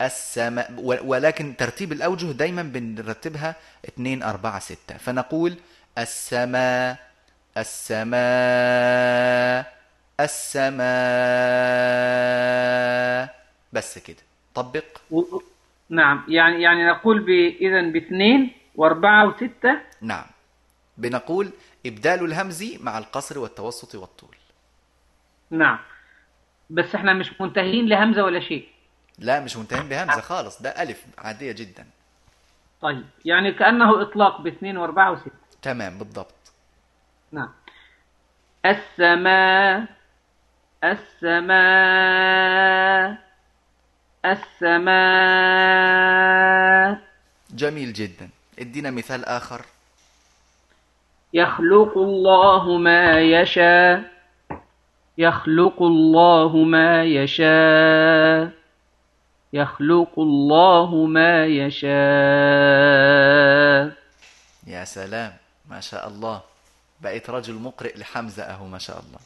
[0.00, 0.72] السماء
[1.04, 3.54] ولكن ترتيب الأوجه دايما بنرتبها
[3.88, 5.56] 2 4 6 فنقول
[5.98, 6.96] السماء
[7.56, 8.20] السماء
[10.20, 10.80] السماء.
[13.72, 14.16] بس كده.
[14.54, 14.84] طبق.
[15.10, 15.40] و...
[15.90, 16.24] نعم.
[16.28, 17.28] يعني يعني نقول ب...
[17.60, 19.80] إذا باثنين وأربعة وستة.
[20.00, 20.24] نعم.
[20.98, 21.50] بنقول
[21.86, 24.39] إبدال الهمز مع القصر والتوسط والطول.
[25.50, 25.78] نعم.
[26.70, 28.68] بس إحنا مش منتهين لهمزة ولا شيء.
[29.18, 30.62] لا مش منتهين بهمزة خالص.
[30.62, 31.86] ده ألف عادية جدا.
[32.82, 35.30] طيب يعني كأنه إطلاق باثنين وأربعة وستة.
[35.62, 36.34] تمام بالضبط.
[37.32, 37.50] نعم.
[38.66, 39.86] السماء
[40.84, 41.58] السماء
[44.24, 44.90] السماء.
[47.50, 48.28] جميل جدا.
[48.58, 49.64] ادينا مثال آخر.
[51.32, 54.19] يخلق الله ما يشاء.
[55.18, 58.50] يخلق الله ما يشاء.
[59.52, 61.90] يخلق الله ما يشاء.
[64.66, 65.36] يا سلام
[65.68, 66.42] ما شاء الله.
[67.00, 69.18] بقيت رجل مقرئ لحمزة أهو ما شاء الله.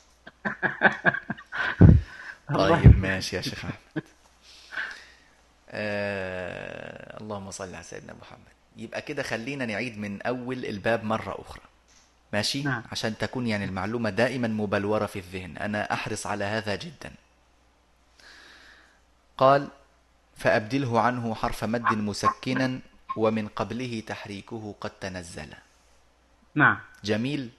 [2.55, 4.05] طيب ماشي يا شيخ أحمد.
[5.71, 8.55] آه اللهم صل على سيدنا محمد.
[8.77, 11.63] يبقى كده خلينا نعيد من أول الباب مرة أخرى.
[12.35, 12.83] ماشي نعم.
[12.93, 17.13] عشان تكون يعني المعلومة دائما مبلورة في الذهن أنا أحرص على هذا جدا
[19.39, 19.69] قال
[20.37, 22.81] فأبدله عنه حرف مد مسكنا
[23.17, 25.49] ومن قبله تحريكه قد تنزل
[26.55, 27.51] نعم جميل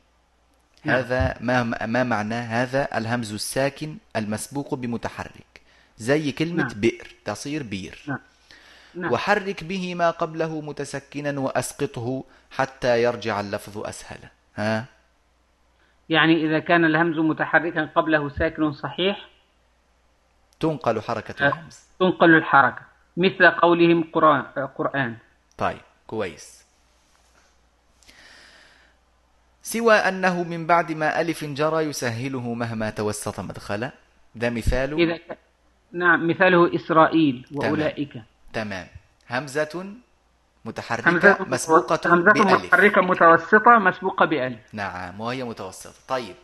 [0.84, 0.96] نعم.
[0.98, 5.62] هذا ما ما معناه هذا الهمز الساكن المسبوق بمتحرك
[5.98, 6.80] زي كلمة نعم.
[6.80, 8.20] بئر تصير بير نعم.
[8.96, 9.12] نعم.
[9.12, 14.20] وحرك به ما قبله متسكنا وأسقطه حتى يرجع اللفظ أسهل
[14.56, 14.86] ها؟
[16.10, 19.30] يعني إذا كان الهمز متحركا قبله ساكن صحيح؟
[20.60, 21.80] تنقل حركة أه، الهمز.
[22.00, 22.82] تنقل الحركة.
[23.18, 25.18] مثل قولهم قرآن,
[25.58, 26.66] طيب كويس.
[29.64, 33.92] سوى أنه من بعد ما ألف جرى يسهله مهما توسط مدخلا
[34.36, 35.38] ده مثاله إذا ك...
[35.92, 38.14] نعم مثاله إسرائيل وأولئك.
[38.14, 38.88] تمام, تمام.
[39.30, 39.86] همزة
[40.66, 42.66] متحركة مسبوقة همزة بألف.
[42.66, 44.60] متحركة متوسطة مسبوقة بألف.
[44.74, 45.94] نعم وهي متوسطة.
[46.08, 46.36] طيب.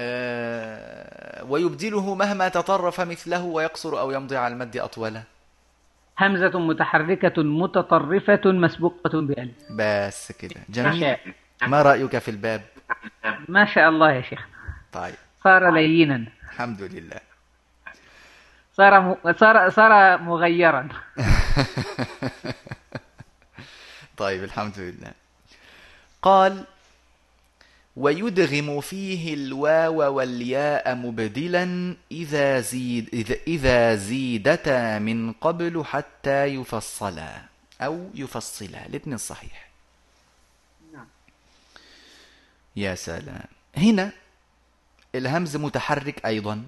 [0.00, 5.22] أه ويبدله مهما تطرف مثله ويقصر أو يمضي على المد أطولا
[6.18, 9.54] همزة متحركة متطرفة مسبوقة بألف.
[9.70, 10.60] بس كده.
[10.68, 11.16] جميل.
[11.66, 12.62] ما رأيك في الباب؟
[13.48, 14.46] ما شاء الله يا شيخ.
[14.92, 15.14] طيب.
[15.44, 16.26] صار لينا.
[16.44, 17.20] الحمد لله.
[18.76, 19.16] صار م...
[19.32, 20.88] صار صار مغيرا.
[24.22, 25.12] طيب الحمد لله.
[26.22, 26.64] قال
[27.96, 37.42] ويدغم فيه الواو والياء مبدلا إذا, زيد إذا, إذا زيدتا من قبل حتى يفصلا
[37.80, 38.86] أو يفصلا.
[38.86, 39.68] الاثنين صحيح.
[40.92, 41.06] نعم.
[42.76, 43.50] يا سلام.
[43.76, 44.10] هنا
[45.14, 46.62] الهمز متحرك أيضا.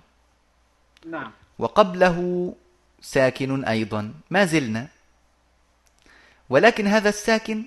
[1.06, 1.30] نعم.
[1.58, 2.18] وقبله
[3.02, 4.14] ساكن أيضا.
[4.30, 4.93] ما زلنا؟
[6.48, 7.64] ولكن هذا الساكن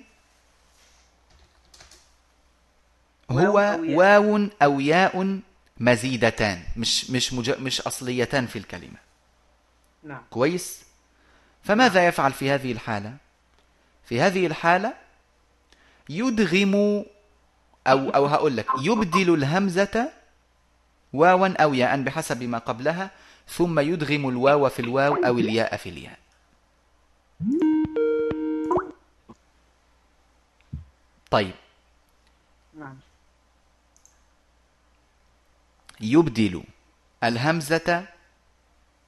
[3.30, 5.40] هو واو أو ياء
[5.80, 7.50] مزيدتان مش مش مج...
[7.50, 8.98] مش أصليتان في الكلمة.
[10.02, 10.22] نعم.
[10.30, 10.82] كويس؟
[11.62, 13.16] فماذا يفعل في هذه الحالة؟
[14.04, 14.94] في هذه الحالة
[16.08, 17.04] يدغم
[17.86, 20.10] أو أو هقول لك يبدل الهمزة
[21.12, 23.10] واوا أو ياء بحسب ما قبلها
[23.48, 26.18] ثم يدغم الواو في الواو أو الياء في الياء.
[31.30, 31.54] طيب.
[32.78, 32.96] نعم.
[36.00, 36.62] يبدل
[37.24, 38.06] الهمزة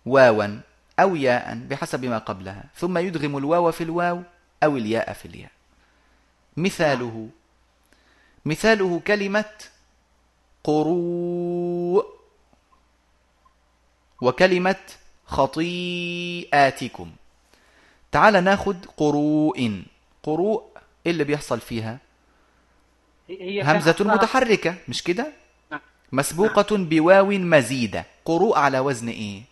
[0.07, 0.61] واوا
[1.01, 4.23] أو ياء بحسب ما قبلها ثم يدغم الواو في الواو
[4.63, 5.51] أو الياء في الياء.
[6.57, 7.29] مثاله
[8.45, 9.55] مثاله كلمة
[10.65, 12.07] قروء
[14.21, 14.77] وكلمة
[15.27, 17.13] خطيئاتكم.
[18.13, 19.83] تعال ناخد قروء.
[20.23, 20.71] قروء
[21.07, 21.99] إيه اللي بيحصل فيها؟
[23.31, 25.33] هي همزة متحركة مش كده؟
[25.71, 25.81] نعم.
[26.13, 28.05] مسبوقة بواو مزيدة.
[28.25, 29.43] قروء على وزن إيه؟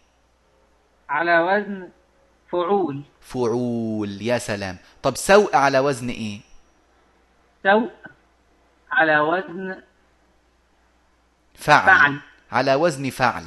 [1.09, 1.89] على وزن
[2.53, 3.03] فعول.
[3.21, 4.77] فعول يا سلام.
[5.03, 6.41] طب سوء على وزن إيه؟
[7.63, 7.91] سوء
[8.93, 9.83] على وزن
[11.55, 12.19] فعل, فعل.
[12.53, 13.45] على وزن فعل.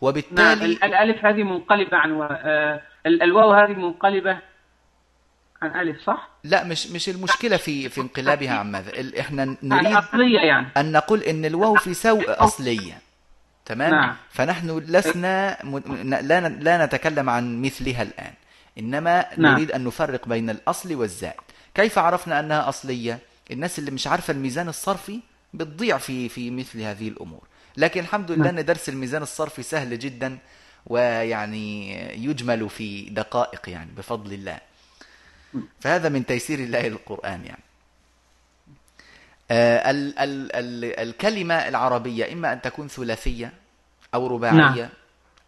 [0.00, 2.22] وبالتالي نعم الألف هذه منقلبة عن و...
[2.24, 4.38] آه الواو هذه منقلبة
[5.66, 10.38] عن ألف صح؟ لا مش مش المشكلة في في انقلابها عن ماذا إحنا نريد أصلية
[10.38, 12.98] يعني أن نقول إن الواو في سوء أصلية
[13.64, 14.16] تمام؟ نعم.
[14.30, 15.58] فنحن لسنا.
[16.22, 18.32] لا لا نتكلم عن مثلها الآن
[18.78, 19.54] إنما نعم.
[19.54, 21.40] نريد أن نفرق بين الأصل والزائد
[21.74, 23.18] كيف عرفنا أنها أصلية؟
[23.50, 25.20] الناس اللي مش عارفة الميزان الصرفي
[25.54, 27.42] بتضيع في في مثل هذه الأمور
[27.76, 28.58] لكن الحمد لله نعم.
[28.58, 30.38] أن درس الميزان الصرفي سهل جدا
[30.86, 31.92] ويعني
[32.24, 34.58] يجمل في دقائق يعني بفضل الله
[35.80, 37.62] فهذا من تيسير الله للقرآن يعني.
[39.50, 43.52] آه ال ال ال الكلمة العربية إما أن تكون ثلاثية
[44.14, 44.88] أو رباعية نعم.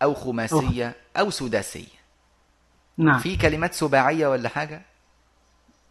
[0.03, 1.99] أو خماسية أو سداسية.
[2.99, 3.19] نعم.
[3.19, 4.83] في كلمات سباعية ولا حاجة؟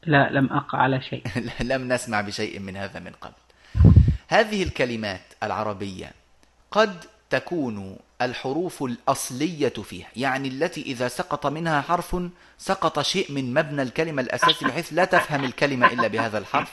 [0.04, 1.24] لا لم أقع على شيء.
[1.72, 3.34] لم نسمع بشيء من هذا من قبل.
[4.28, 6.12] هذه الكلمات العربية
[6.72, 13.82] قد تكون الحروف الأصلية فيها يعني التي إذا سقط منها حرف سقط شيء من مبنى
[13.82, 16.72] الكلمة الأساسي بحيث لا تفهم الكلمة إلا بهذا الحرف.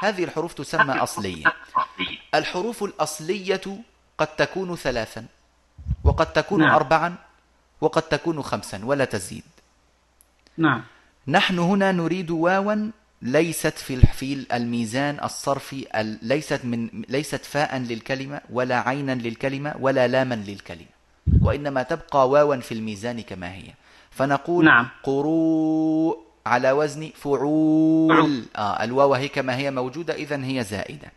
[0.00, 1.44] هذه الحروف تسمى أصلية.
[2.34, 3.82] الحروف الأصلية
[4.18, 5.26] قد تكون ثلاثا
[6.04, 6.74] وقد تكون نعم.
[6.74, 7.14] أربعا
[7.80, 9.44] وقد تكون خمسا ولا تزيد.
[10.56, 10.84] نعم.
[11.28, 12.90] نحن هنا نريد واوا
[13.22, 15.86] ليست في في الميزان الصرفي
[16.22, 20.92] ليست من ليست فاء للكلمة ولا عينا للكلمة ولا لاما للكلمة
[21.42, 23.74] وإنما تبقى واوا في الميزان كما هي.
[24.10, 24.88] فنقول نعم.
[25.02, 28.42] قروء على وزن فعول.
[28.56, 31.12] آه الواو هي كما هي موجودة إذا هي زائدة.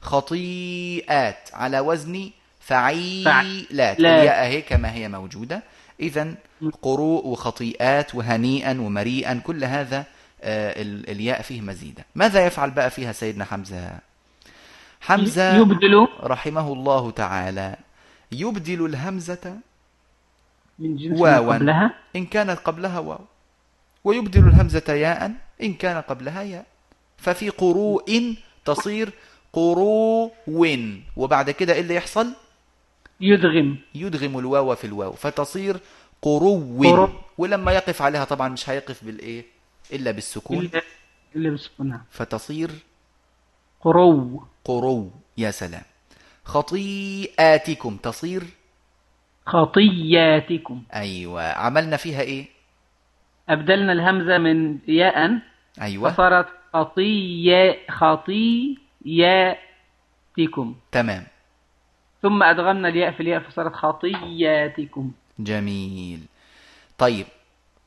[0.00, 5.62] خطيئات على وزن فعيلات الياء هي كما هي موجودة.
[6.00, 6.34] إذا
[6.82, 10.04] قروء وخطيئات وهنيئا ومريئا كل هذا
[10.42, 13.98] الياء فيه مزيدة ماذا يفعل بقى فيها سيدنا حمزة؟
[15.00, 17.76] حمزة يبدل رحمه الله تعالى.
[18.32, 19.56] يبدل الهمزة
[20.78, 21.54] من جنس واوا.
[21.54, 21.94] قبلها.
[22.16, 23.20] إن كانت قبلها واو.
[24.04, 26.66] ويبدل الهمزة ياء إن كان قبلها ياء.
[27.16, 29.12] ففي قروء تصير
[29.52, 30.32] قرو
[31.16, 32.32] وبعد كده إيه اللي يحصل؟
[33.20, 33.78] يدغم.
[33.94, 35.12] يدغم الواو في الواو.
[35.12, 35.76] فتصير
[36.22, 37.08] قرو.
[37.38, 39.55] ولما يقف عليها طبعا مش هيقف بالإيه؟
[39.92, 40.70] إلا بالسكون.
[41.36, 42.02] إلا بالسكون نعم.
[42.10, 42.70] فتصير
[43.80, 45.82] قرو قرو يا سلام.
[46.44, 48.42] خطيئاتكم تصير؟
[49.46, 51.42] خطياتكم أيوة.
[51.42, 52.46] عملنا فيها إيه؟
[53.48, 55.38] أبدلنا الهمزة من ياء
[55.80, 56.12] أيوة.
[56.12, 58.76] فصارت خطية خطياتكم
[60.92, 61.26] تمام.
[62.22, 66.20] ثم أدغمنا الياء في الياء فصارت خطياتكم جميل.
[66.98, 67.26] طيب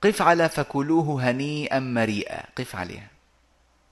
[0.01, 2.43] قف على فكلوه هنيئا مريئا.
[2.57, 3.07] قف عليها.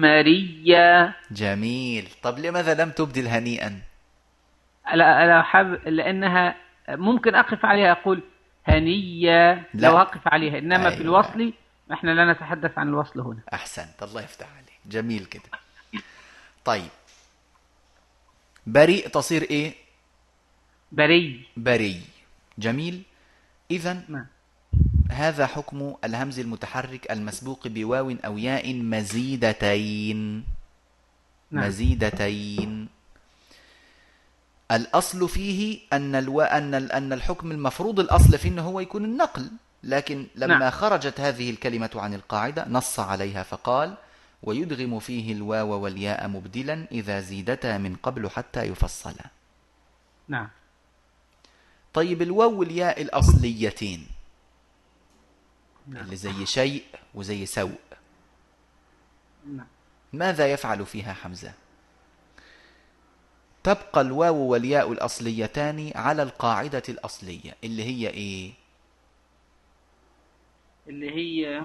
[0.00, 2.08] مريا جميل.
[2.22, 3.80] طب لماذا لم تبدل هنيئا؟
[4.94, 6.54] لا لا حب لأنها
[6.88, 8.22] ممكن أقف عليها أقول
[8.66, 9.88] هنية لا.
[9.88, 10.96] لو أقف عليها إنما أيوة.
[10.96, 11.52] في الوصل
[11.92, 13.40] إحنا لا نتحدث عن الوصل هنا.
[13.54, 14.02] أحسنت.
[14.02, 14.80] الله يفتح عليك.
[14.86, 15.42] جميل كده.
[16.64, 16.90] طيب.
[18.66, 19.81] بريء تصير إيه؟
[20.92, 21.48] بري.
[21.56, 22.00] بري.
[22.58, 23.02] جميل.
[23.70, 24.26] إذا نعم.
[25.10, 30.44] هذا حكم الهمز المتحرك المسبوق بواو أو ياء مزيدتين.
[31.50, 31.64] نعم.
[31.64, 32.88] مزيدتين.
[34.70, 36.40] الأصل فيه أن ألو...
[36.40, 39.50] أن ال- أن الحكم المفروض الأصل فيه أنه هو يكون النقل.
[39.82, 40.70] لكن لما نعم.
[40.70, 43.94] خرجت هذه الكلمة عن القاعدة نص عليها فقال
[44.42, 49.24] ويدغم فيه الواو والياء مبدلا إذا زيدتا من قبل حتى يفصلا.
[50.28, 50.48] نعم.
[51.94, 54.06] طيب الواو والياء الأصليتين.
[55.88, 57.80] اللي زي شيء وزي سوء.
[59.46, 59.66] نعم.
[60.12, 61.52] ماذا يفعل فيها حمزة؟
[63.62, 68.52] تبقى الواو والياء الأصليتان على القاعدة الأصلية اللي هي إيه؟
[70.88, 71.64] اللي هي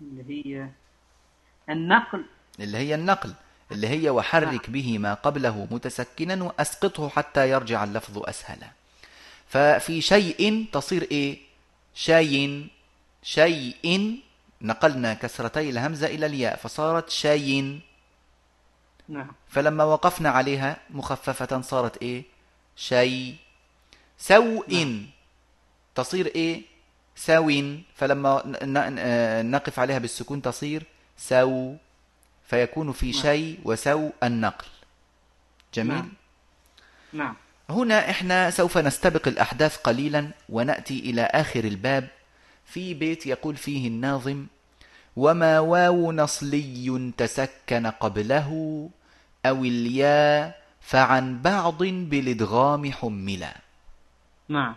[0.00, 0.68] اللي هي
[1.68, 2.24] النقل.
[2.60, 3.34] اللي هي النقل.
[3.72, 8.66] اللي هي وحرك به ما قبله متسكنا وأسقطه حتى يرجع اللفظ أسهلا
[9.48, 11.38] ففي شيء تصير إيه؟
[11.94, 12.66] شيء
[13.22, 14.20] شيء.
[14.62, 17.80] نقلنا كسرتي الهمزة إلى الياء فصارت شيء.
[19.08, 19.32] نعم.
[19.48, 22.24] فلما وقفنا عليها مخففة صارت إيه؟
[22.76, 23.36] شيء.
[24.18, 25.02] سوء
[25.94, 26.62] تصير إيه؟
[27.16, 27.50] سو
[27.94, 28.42] فلما
[29.42, 30.86] نقف عليها بالسكون تصير
[31.18, 31.74] سو
[32.46, 33.22] فيكون في نعم.
[33.22, 34.66] شيء وسو النقل
[35.74, 36.12] جميل نعم.
[37.12, 37.36] نعم
[37.70, 42.08] هنا إحنا سوف نستبق الأحداث قليلا ونأتي إلى آخر الباب
[42.66, 44.46] في بيت يقول فيه الناظم
[45.16, 48.50] وما واو اصلي تسكن قبله
[49.46, 53.56] أو الياء فعن بعض بالإدغام حملا
[54.48, 54.74] نعم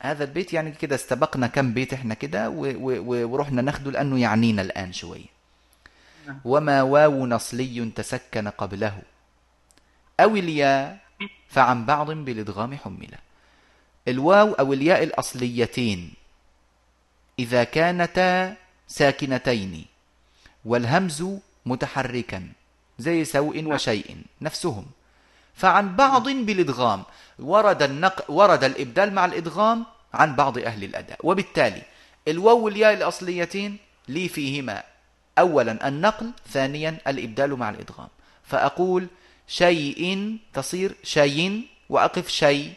[0.00, 5.18] هذا البيت يعني كده استبقنا كم بيت إحنا كده ورحنا ناخده لأنه يعنينا الآن شوية
[5.20, 5.33] نعم.
[6.44, 9.02] وما واو نصلي تسكن قبله.
[10.20, 10.98] أو الياء
[11.48, 13.18] فعن بعض بالإدغام حملة
[14.08, 16.12] الواو أو الياء الأصليتين.
[17.38, 18.56] إذا كانتا
[18.88, 19.86] ساكنتين.
[20.64, 21.24] والهمز
[21.66, 22.48] متحركا.
[22.98, 24.22] زي سوء وشيء.
[24.40, 24.86] نفسهم.
[25.54, 27.02] فعن بعض بالإدغام.
[27.38, 28.30] ورد النق...
[28.30, 31.18] ورد الإبدال مع الإدغام عن بعض أهل الأداء.
[31.22, 31.82] وبالتالي
[32.28, 34.93] الواو والياء الأصليتين لي فيهما.
[35.38, 38.08] أولا النقل ثانيا الإبدال مع الإدغام.
[38.44, 39.06] فأقول
[39.48, 42.72] شيء تصير شيء وأقف شيء.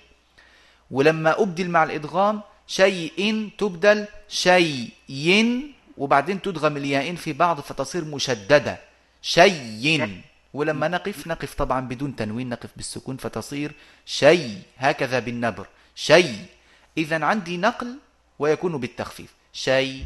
[0.91, 4.89] ولما أبدل مع الإدغام شيء تبدل شيء
[5.97, 8.79] وبعدين تدغم الياءين في بعض فتصير مشددة.
[9.21, 10.21] شيء.
[10.53, 13.71] ولما نقف نقف طبعا بدون تنوين نقف بالسكون فتصير
[14.05, 14.61] شيء.
[14.77, 15.67] هكذا بالنبر.
[15.95, 16.45] شيء.
[16.97, 17.97] إذا عندي نقل
[18.39, 19.33] ويكون بالتخفيف.
[19.53, 20.05] شيء.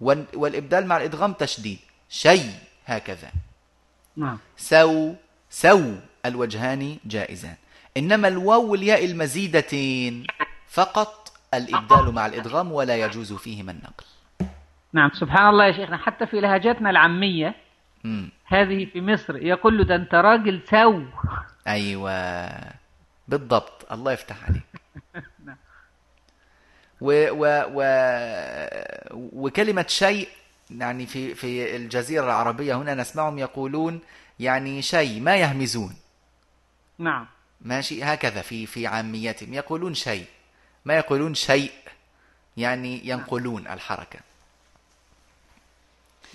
[0.00, 1.78] وال- والإبدال مع الإدغام تشديد.
[2.10, 2.50] شيء
[2.86, 3.30] هكذا.
[4.16, 4.38] نعم.
[4.56, 5.14] سو
[5.50, 5.94] سو
[6.26, 7.56] الوجهان جائزان.
[7.96, 10.26] إنما الواو والياء المزيدتين
[10.68, 14.04] فقط الإبدال مع الإدغام ولا يجوز فيهما النقل.
[14.92, 15.96] نعم سبحان الله يا شيخنا.
[15.96, 17.54] حتى في لهجتنا العامية.
[18.44, 21.02] هذه في مصر يقول له ده أنت راجل سو.
[21.66, 22.50] أيوة.
[23.28, 23.92] بالضبط.
[23.92, 24.62] الله يفتح عليك.
[27.00, 27.82] و و و
[29.32, 30.28] وكلمة شيء
[30.78, 34.00] يعني في في الجزيرة العربية هنا نسمعهم يقولون
[34.40, 35.96] يعني شيء ما يهمزون.
[36.98, 37.26] نعم.
[37.60, 39.54] ماشي؟ هكذا في في عاميتهم.
[39.54, 40.26] يقولون شيء.
[40.84, 41.72] ما يقولون شيء
[42.56, 44.18] يعني ينقلون الحركة.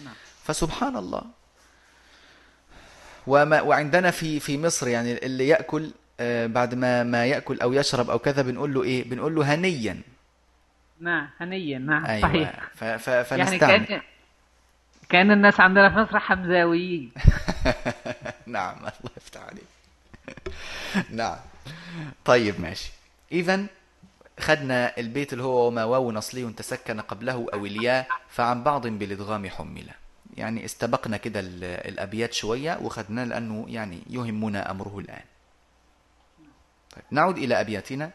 [0.04, 0.14] نعم.
[0.44, 1.24] فسبحان الله.
[3.28, 8.10] وما وعندنا في في مصر يعني اللي يأكل آه، بعد ما ما يأكل أو يشرب
[8.10, 10.02] أو كذا بنقول له إيه؟ بنقول له هنيا.
[11.00, 11.80] نعم هنيا.
[11.80, 12.22] نعم أيوة.
[12.22, 12.70] صحيح.
[12.76, 14.02] ف ف يعني فنستعمل.
[15.10, 17.12] كان الناس عندنا في مصر حمزاويين.
[18.48, 19.76] نعم الله يفتح عليك.
[21.20, 21.38] نعم.
[22.26, 22.92] طيب ماشي.
[23.32, 23.66] إذا
[24.40, 29.94] خدنا البيت اللي هو وما واو أصلي تسكن قبله أو الياء فعن بعض بالإدغام حملة
[30.38, 31.40] يعني استبقنا كده
[31.86, 35.24] الأبيات شوية وخدناه لأنه يعني يهمنا أمره الآن.
[36.96, 38.12] طيب نعود إلى أبياتنا.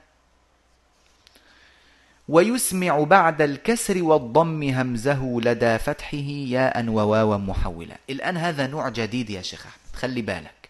[2.31, 6.17] ويسمع بعد الكسر والضم همزه لدى فتحه
[6.57, 10.69] ياء وواوا محولة الآن هذا نوع جديد يا شيخ أحمد خلي بالك.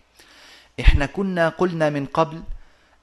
[0.80, 2.42] إحنا كنا قلنا من قبل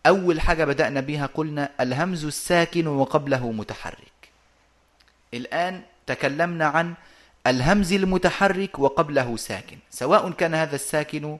[0.07, 4.29] أول حاجة بدأنا بها قلنا الهمز الساكن وقبله متحرك.
[5.33, 6.93] الآن تكلمنا عن
[7.47, 9.77] الهمز المتحرك وقبله ساكن.
[9.89, 11.37] سواء كان هذا الساكن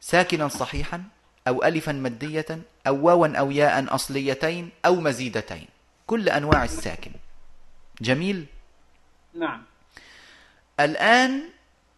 [0.00, 1.02] ساكنا صحيحا
[1.48, 2.46] أو ألفا مدية
[2.86, 5.66] أو واوا أو ياء أصليتين أو مزيدتين.
[6.06, 7.10] كل أنواع الساكن.
[8.00, 8.46] جميل؟
[9.34, 9.62] نعم.
[10.80, 11.42] الآن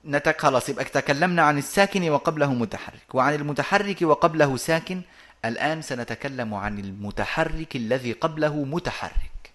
[0.04, 3.14] نتك خلاص يبقى تكلمنا عن الساكن وقبله متحرك.
[3.14, 5.02] وعن المتحرك وقبله ساكن
[5.44, 9.50] الآن سنتكلم عن المتحرك الذي قبله متحرك.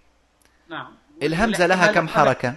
[0.70, 0.94] نعم.
[1.24, 2.56] الهمزة لها كم حركة؟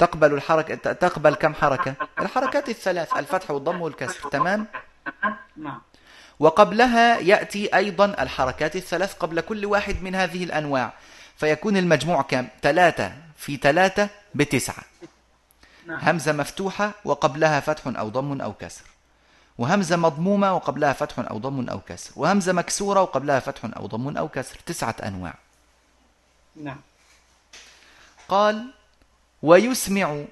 [0.00, 4.66] تقبل الحركة تقبل كم حركة؟ الحركات الثلاث الفتح والضم والكسر تمام؟
[5.56, 5.80] نعم.
[6.38, 10.92] وقبلها يأتي أيضا الحركات الثلاث قبل كل واحد من هذه الأنواع
[11.36, 14.84] فيكون المجموع كم؟ ثلاثة في ثلاثة بتسعة.
[15.86, 15.98] نعم.
[15.98, 18.84] همزة مفتوحة وقبلها فتح أو ضم أو كسر.
[19.58, 22.12] وهمزة مضمومة وقبلها فتح أو ضم أو كسر.
[22.16, 24.56] وهمزة مكسورة وقبلها فتح أو ضم أو كسر.
[24.66, 25.34] تسعة أنواع.
[26.56, 26.80] نعم.
[28.28, 28.79] قال
[29.42, 30.24] ويسمع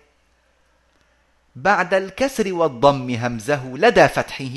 [1.57, 4.55] بعد الكسر والضم همزه لدى فتحه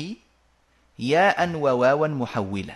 [0.98, 2.74] ياء وواوا محولة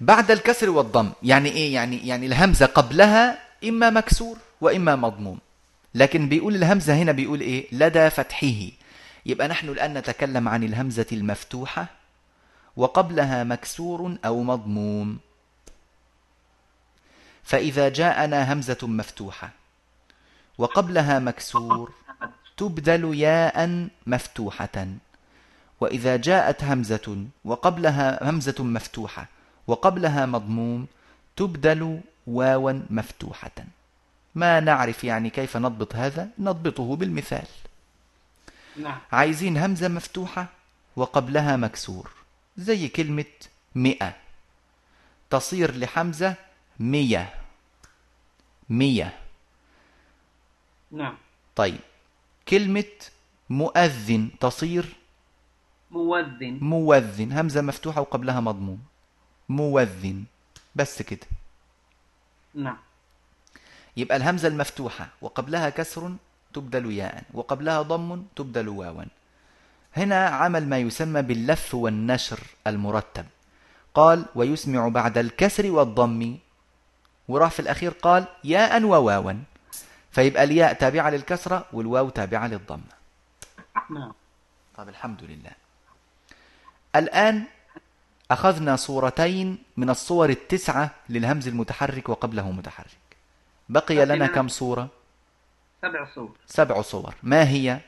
[0.00, 5.38] بعد الكسر والضم يعني إيه؟ يعني يعني الهمزة قبلها إما مكسور وإما مضموم.
[5.94, 8.68] لكن بيقول الهمزة هنا بيقول إيه؟ لدى فتحه.
[9.26, 11.86] يبقى نحن الآن نتكلم عن الهمزة المفتوحة
[12.76, 15.18] وقبلها مكسور أو مضموم.
[17.50, 19.50] فإذا جاءنا همزة مفتوحة
[20.58, 21.92] وقبلها مكسور
[22.56, 24.86] تبدل ياء مفتوحة
[25.80, 29.26] وإذا جاءت همزة وقبلها همزة مفتوحة
[29.66, 30.86] وقبلها مضموم
[31.36, 33.58] تبدل واوا مفتوحة.
[34.34, 37.46] ما نعرف يعني كيف نضبط هذا؟ نضبطه بالمثال.
[38.76, 38.98] نعم.
[39.12, 40.46] عايزين همزة مفتوحة
[40.96, 42.10] وقبلها مكسور.
[42.56, 43.24] زي كلمة
[43.74, 44.14] مئة.
[45.30, 46.34] تصير لحمزة
[46.80, 47.39] مية.
[48.70, 49.18] مية.
[50.90, 51.16] نعم.
[51.56, 51.80] طيب.
[52.48, 52.84] كلمة
[53.50, 54.96] مؤذن تصير؟
[55.90, 58.80] موذن موذن همزة مفتوحة وقبلها مضموم.
[59.48, 60.24] موذن
[60.74, 61.26] بس كده.
[62.54, 62.78] نعم.
[63.96, 65.08] يبقى الهمزة المفتوحة.
[65.20, 66.14] وقبلها كسر
[66.54, 67.24] تبدل ياء.
[67.34, 69.04] وقبلها ضم تبدل واوا.
[69.96, 73.26] هنا عمل ما يسمى باللف والنشر المرتب.
[73.94, 76.38] قال ويسمع بعد الكسر والضم
[77.30, 79.32] وراح في الأخير قال ياء وواوا.
[80.10, 82.92] فيبقى الياء تابعة للكسرة والواو تابعة للضمة.
[83.90, 84.12] نعم.
[84.76, 85.50] طيب الحمد لله.
[86.96, 87.44] الآن
[88.30, 93.16] أخذنا صورتين من الصور التسعة للهمز المتحرك وقبله متحرك.
[93.68, 94.88] بقي لنا كم صورة؟
[95.82, 96.36] سبع صور.
[96.46, 97.14] سبع صور.
[97.22, 97.80] ما هي؟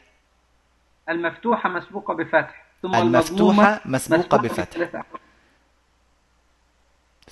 [1.09, 5.05] المفتوحة مسبوقة بفتح ثم المفتوحة مسبوقة بفتح.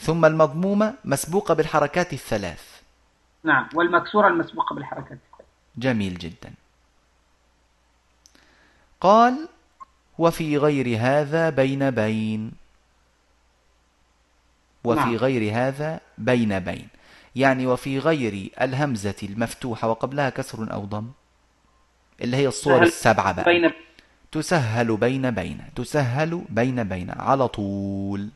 [0.01, 2.81] ثم المضمومة مسبوقة بالحركات الثلاث.
[3.45, 5.49] نعم والمكسورة المسبوقة بالحركات الثلاث.
[5.77, 6.53] جميل جدا.
[9.01, 9.49] قال
[10.19, 12.53] وفي غير هذا بين بين.
[14.85, 15.17] وفي نعم.
[15.17, 16.89] غير هذا بين بين.
[17.37, 21.11] يعني وفي غير الهمزة المفتوحة وقبلها كسر أو ضم
[22.21, 23.45] اللي هي الصور السبعة بقى.
[23.45, 23.73] بين
[24.33, 25.65] تسهل بين بين.
[25.77, 28.29] تسهل بين بين على طول.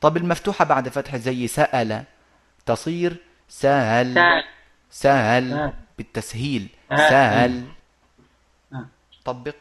[0.00, 2.04] طب المفتوحة بعد فتح زي سأل
[2.66, 3.16] تصير
[3.48, 4.42] سهل
[4.90, 5.72] سهل.
[5.98, 7.64] بالتسهيل سهل.
[9.24, 9.56] طبق.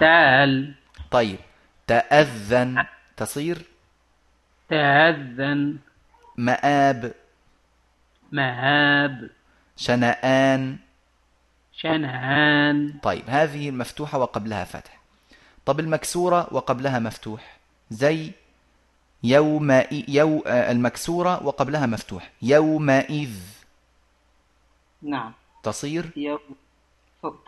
[0.00, 0.74] سهل.
[1.10, 1.38] طيب
[1.86, 2.86] تأذن
[3.16, 3.62] تصير
[4.68, 5.78] تأذن.
[6.36, 7.14] مآب.
[8.32, 9.30] مآب.
[9.76, 10.78] شنآن.
[11.72, 12.98] شنآن.
[13.02, 14.98] طيب هذه المفتوحة وقبلها فتح.
[15.66, 17.57] طب المكسورة وقبلها مفتوح.
[17.90, 18.30] زي
[19.22, 22.30] يوم يو المكسورة وقبلها مفتوح.
[22.42, 23.40] يومئذ.
[25.02, 25.32] نعم.
[25.62, 26.10] تصير.
[26.16, 26.38] يو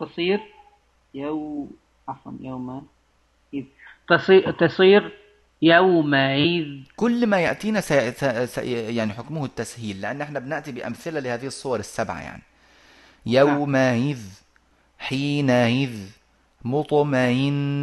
[0.00, 0.40] تصير.
[1.14, 1.68] يو
[2.08, 2.86] عفوا يوم
[3.54, 3.64] إذ
[4.08, 5.18] تصير تصير
[5.62, 6.82] يومئذ.
[6.96, 8.12] كل ما يأتينا سي...
[8.46, 8.94] سي...
[8.96, 12.42] يعني حكمه التسهيل لأن إحنا بنأتي بأمثلة لهذه الصور السبعة يعني.
[13.26, 14.22] يومئذ
[14.98, 16.10] حينئذ
[16.64, 17.74] مطمئنين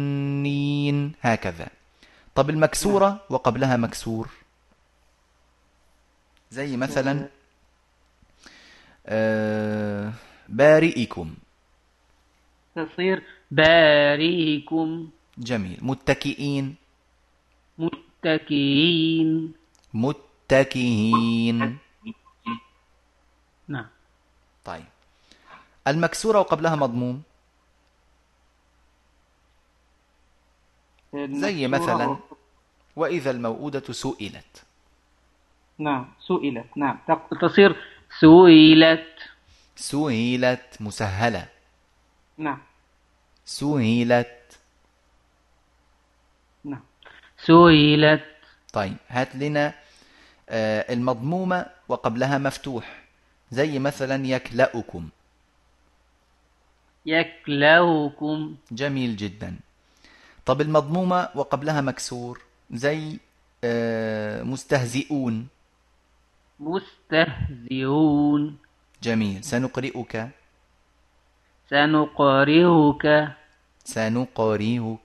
[1.22, 1.68] هكذا.
[2.38, 4.28] طب المكسورة وقبلها مكسور.
[6.50, 7.28] زي مثلا
[9.06, 10.12] آه
[10.48, 11.34] بارئكم.
[12.76, 15.10] تصير بارئكم.
[15.38, 15.78] جميل.
[15.82, 16.76] متكئين.
[17.78, 19.52] متكئين.
[19.94, 21.78] متكئين.
[23.68, 23.86] نعم.
[24.64, 24.84] طيب.
[25.86, 27.22] المكسورة وقبلها مضموم.
[31.14, 32.16] زي مثلا
[32.98, 34.64] وإذا الموءودة سئلت.
[35.78, 36.66] نعم سئلت.
[36.76, 36.98] نعم.
[37.40, 37.76] تصير
[38.20, 39.14] سئلت.
[39.76, 41.48] سئلت مسهلة.
[42.38, 42.58] نعم.
[43.44, 44.58] سئلت.
[46.64, 46.82] نعم.
[47.46, 48.24] سئلت.
[48.72, 49.74] طيب هات لنا
[50.50, 53.02] آه، المضمومة وقبلها مفتوح.
[53.50, 55.08] زي مثلا يكلأكم.
[57.06, 58.56] يكلأكم.
[58.72, 59.56] جميل جدا.
[60.46, 62.47] طب المضمومة وقبلها مكسور.
[62.72, 63.18] زي
[63.64, 65.46] آه، مستهزئون.
[66.60, 68.56] مستهزئون.
[69.02, 69.44] جميل.
[69.44, 70.28] سنقرئك.
[71.70, 73.04] سنقرئك.
[73.84, 74.98] سنقرئك.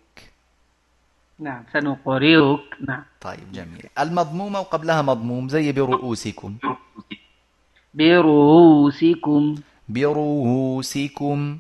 [1.39, 2.67] نعم سنقرئك.
[2.87, 3.03] نعم.
[3.21, 3.85] طيب جميل.
[3.99, 6.57] المضمومة وقبلها مضموم زي برؤوسكم.
[7.93, 9.55] برؤوسكم.
[9.89, 11.57] برؤوسكم.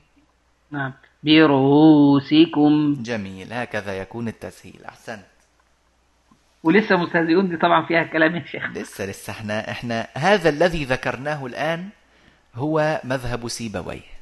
[0.71, 0.93] نعم.
[1.23, 2.93] برؤوسكم.
[3.03, 3.53] جميل.
[3.53, 4.85] هكذا يكون التسهيل.
[4.85, 5.32] أحسنت.
[6.63, 11.45] ولسه مستهزئون دي طبعا فيها كلام يا شيخ لسه لسه إحنا إحنا هذا الذي ذكرناه
[11.45, 11.89] الآن
[12.55, 14.13] هو مذهب سيبويه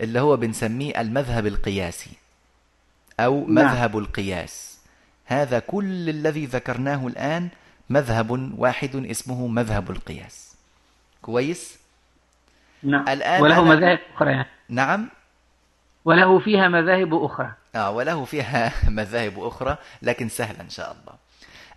[0.00, 2.10] اللي هو بنسميه المذهب القياسي
[3.20, 3.54] أو نعم.
[3.54, 4.80] مذهب القياس
[5.26, 7.48] هذا كل الذي ذكرناه الآن
[7.90, 10.56] مذهب واحد اسمه مذهب القياس
[11.22, 11.78] كويس؟
[12.82, 14.48] نعم الآن وله مذاهب أخرى يعني.
[14.68, 15.08] نعم
[16.04, 21.14] وله فيها مذاهب أخرى آه وله فيها مذاهب أخرى لكن سهلة إن شاء الله.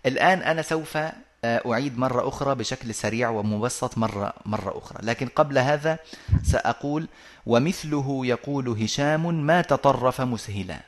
[0.05, 0.97] الآن أنا سوف
[1.43, 4.99] آه، أعيد مرة أخرى بشكل سريع ومبسط مرة, مرة أخرى.
[5.03, 5.99] لكن قبل هذا
[6.43, 7.07] سأقول
[7.45, 10.79] ومثله يقول هشام ما تطرف مسهلا.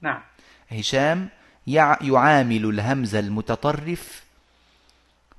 [0.00, 0.20] نعم.
[0.72, 1.28] هشام
[2.00, 4.24] يعامل الهمز المتطرف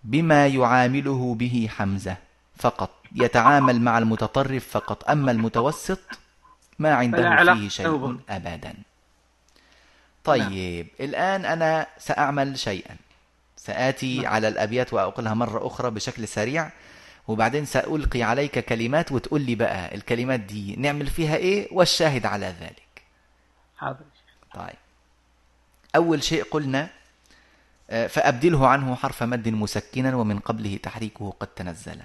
[0.03, 2.17] بما يعامله به حمزة
[2.57, 2.89] فقط.
[3.15, 5.09] يتعامل مع المتطرف فقط.
[5.09, 5.99] أما المتوسط
[6.79, 8.73] ما عنده فيه شيء أبدا.
[10.23, 11.09] طيب نعم.
[11.09, 12.95] الآن أنا سأعمل شيئا.
[13.57, 14.33] سآتي نعم.
[14.33, 16.69] على الأبيات وأقولها مرة أخرى بشكل سريع
[17.27, 23.01] وبعدين سألقي عليك كلمات وتقول لي بقى الكلمات دي نعمل فيها إيه والشاهد على ذلك.
[23.77, 24.05] حاضر.
[24.53, 24.75] طيب.
[25.95, 26.89] أول شيء قلنا
[27.89, 32.01] آه، فأبدله عنه حرف مد مسكنا ومن قبله تحريكه قد تنزل.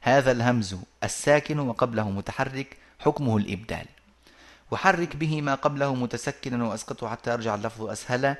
[0.00, 3.86] هذا الهمز الساكن وقبله متحرك حكمه الإبدال.
[4.70, 8.36] وحرك به ما قبله متسكنا وأسقطه حتى يرجع اللفظ أسهل.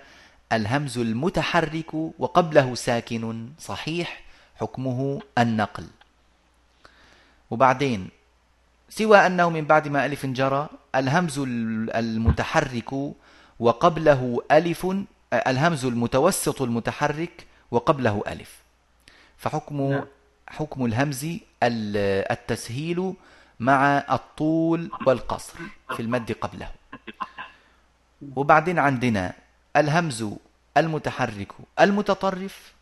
[0.53, 4.23] الهمز المتحرك وقبله ساكن صحيح.
[4.61, 5.87] حكمه النقل.
[7.51, 8.09] وبعدين
[8.91, 11.39] سوى أنه من بعد ما ألف جرى الهمز
[11.95, 12.91] المتحرك
[13.61, 14.87] وقبله ألف
[15.33, 18.63] الهمز المتوسط المتحرك وقبله ألف.
[19.39, 20.05] فحكم نعم.
[20.49, 21.27] حكم الهمز
[21.63, 23.15] التسهيل
[23.61, 25.59] مع الطول والقصر
[25.97, 26.71] في المد قبله.
[28.37, 29.35] وبعدين عندنا
[29.77, 30.25] الهمز
[30.77, 32.73] المتحرك المتطرف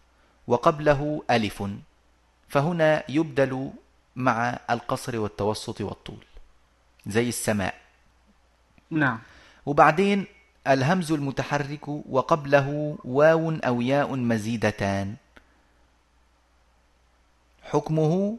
[0.46, 1.62] وقبله ألف
[2.48, 3.70] فهنا يبدل
[4.16, 6.24] مع القصر والتوسط والطول
[7.06, 7.74] زي السماء.
[8.90, 9.18] نعم.
[9.66, 10.26] وبعدين
[10.66, 15.16] الهمز المتحرك وقبله واو أو ياء مزيدتان.
[17.62, 18.38] حكمه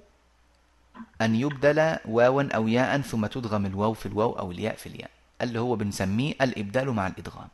[1.22, 5.10] أن يبدل واوا أو ياء ثم تدغم الواو في الواو أو الياء في الياء
[5.42, 7.48] اللي هو بنسميه الإبدال مع الإدغام.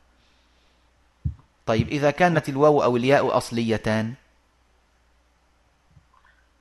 [1.65, 4.13] طيب إذا كانت الواو أو الياء أصليتان؟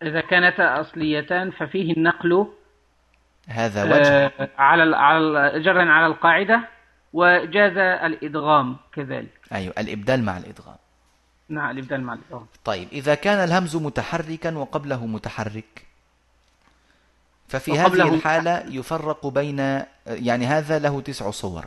[0.03, 2.47] إذا كانتا أصليتان ففيه النقل
[3.47, 4.27] هذا وجه.
[4.27, 6.69] آه على على جرا على القاعدة
[7.13, 9.41] وجاز الإدغام كذلك.
[9.53, 10.77] أيوة الإبدال مع الإدغام.
[11.49, 12.47] نعم الإبدال مع الإدغام.
[12.65, 15.87] طيب إذا كان الهمز متحركا وقبله متحرك؟
[17.53, 19.59] ففي هذه الحالة يفرق بين
[20.07, 21.65] يعني هذا له تسع صور.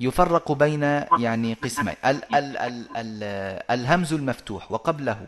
[0.00, 0.82] يفرق بين
[1.18, 1.94] يعني قسمين.
[2.04, 3.22] ال ال ال ال
[3.70, 5.26] الهمز المفتوح وقبله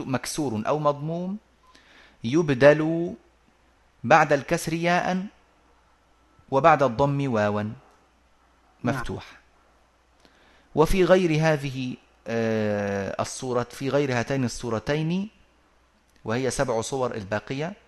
[0.00, 1.36] مكسور أو مضموم
[2.24, 3.12] يبدل
[4.04, 5.26] بعد الكسر ياء
[6.50, 7.62] وبعد الضم واوا
[8.84, 9.24] مفتوح.
[10.74, 15.28] وفي غير هذه آه، الصورة في غير هاتين الصورتين
[16.24, 17.83] وهي سبع صور الباقية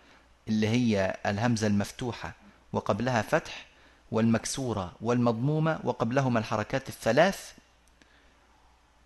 [0.49, 2.33] اللي هي الهمزة المفتوحة
[2.73, 3.67] وقبلها فتح
[4.11, 7.53] والمكسورة والمضمومة وقبلهما الحركات الثلاث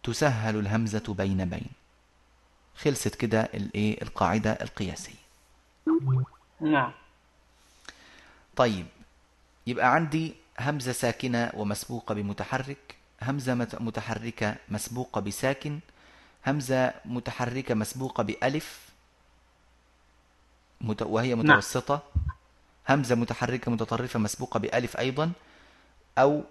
[0.03, 1.67] تسهل الهمزة بين بين.
[2.77, 5.15] خلصت كده الايه القاعدة القياسية.
[6.61, 6.93] نعم.
[8.57, 8.87] طيب
[9.67, 15.81] يبقى عندي همزة ساكنة ومسبوقة بمتحرك همزة متحركة مسبوقة بساكن
[16.47, 18.90] همزة متحركة مسبوقة بألف
[21.01, 21.39] وهي نعم.
[21.39, 22.03] متوسطة
[22.89, 25.33] همزة متحركة متطرفة مسبوقة بألف أيضا
[26.19, 26.45] أو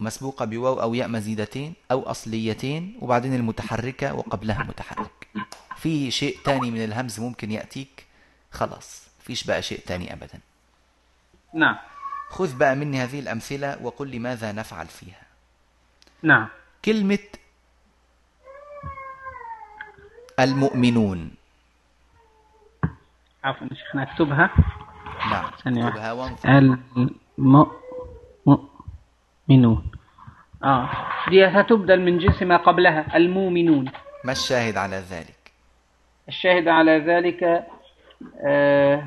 [0.00, 5.28] مسبوقة بواو أو ياء مزيدتين أو أصليتين وبعدين المتحركة وقبلها متحرك.
[5.76, 8.06] في شيء تاني من الهمز ممكن يأتيك؟
[8.50, 10.40] خلاص فيش بقى شيء تاني أبدا.
[11.54, 11.76] نعم.
[12.28, 15.22] خذ بقى مني هذه الأمثلة وقل لي ماذا نفعل فيها.
[16.22, 16.48] نعم.
[16.84, 17.18] كلمة
[20.40, 21.30] المؤمنون.
[23.44, 24.50] عفوا شيخنا اكتبها.
[25.30, 25.44] نعم.
[25.44, 26.78] اكتبها وانظر
[29.48, 29.90] المؤمنون.
[30.64, 30.88] آه.
[31.28, 33.92] دي هتبدل من جنس ما قبلها المؤمنون.
[34.24, 35.52] ما الشاهد على ذلك؟
[36.28, 37.66] الشاهد على ذلك
[38.46, 39.06] آه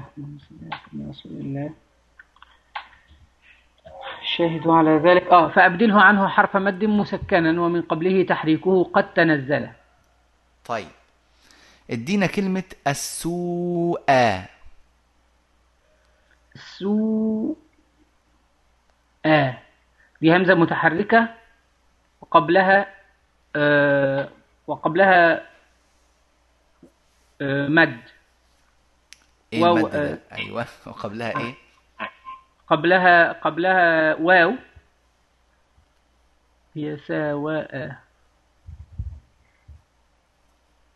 [4.24, 9.68] الشاهد على ذلك آه فأبدله عنه حرف مد مسكنا ومن قبله تحريكه قد تنزل.
[10.66, 10.88] طيب.
[11.92, 14.02] ادينا كلمة السوء.
[16.56, 17.58] سوء
[20.22, 21.30] دي همزة متحركة.
[22.22, 22.96] وقبلها
[23.56, 24.30] آه
[24.68, 25.48] وقبلها
[27.42, 28.02] آه مد.
[29.54, 30.18] إيه واو المد آه.
[30.32, 30.66] أيوه.
[30.88, 31.56] وقبلها إيه؟
[32.68, 34.54] قبلها قبلها واو.
[36.76, 37.96] هي سواء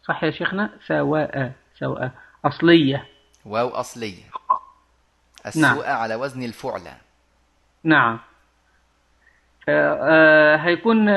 [0.09, 2.11] صح يا شيخنا؟ سواء سواء.
[2.45, 3.07] أصلية.
[3.45, 4.23] واو أصلية.
[5.45, 5.97] السوء نعم.
[5.97, 6.97] على وزن الفعلى
[7.83, 8.19] نعم.
[9.69, 11.09] آه هيكون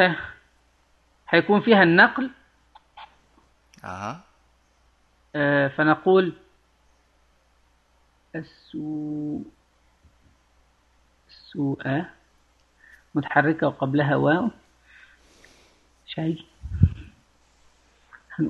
[1.29, 2.31] هيكون فيها النقل.
[3.85, 4.21] أه.
[5.37, 6.33] آه فنقول
[8.35, 9.45] السوء
[11.29, 12.05] السوء
[13.15, 14.51] متحركة وقبلها واو.
[16.07, 16.52] شيء.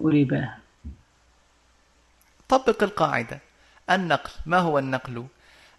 [0.00, 0.56] بقى
[2.48, 3.38] طبق القاعدة.
[3.90, 4.30] النقل.
[4.46, 5.26] ما هو النقل؟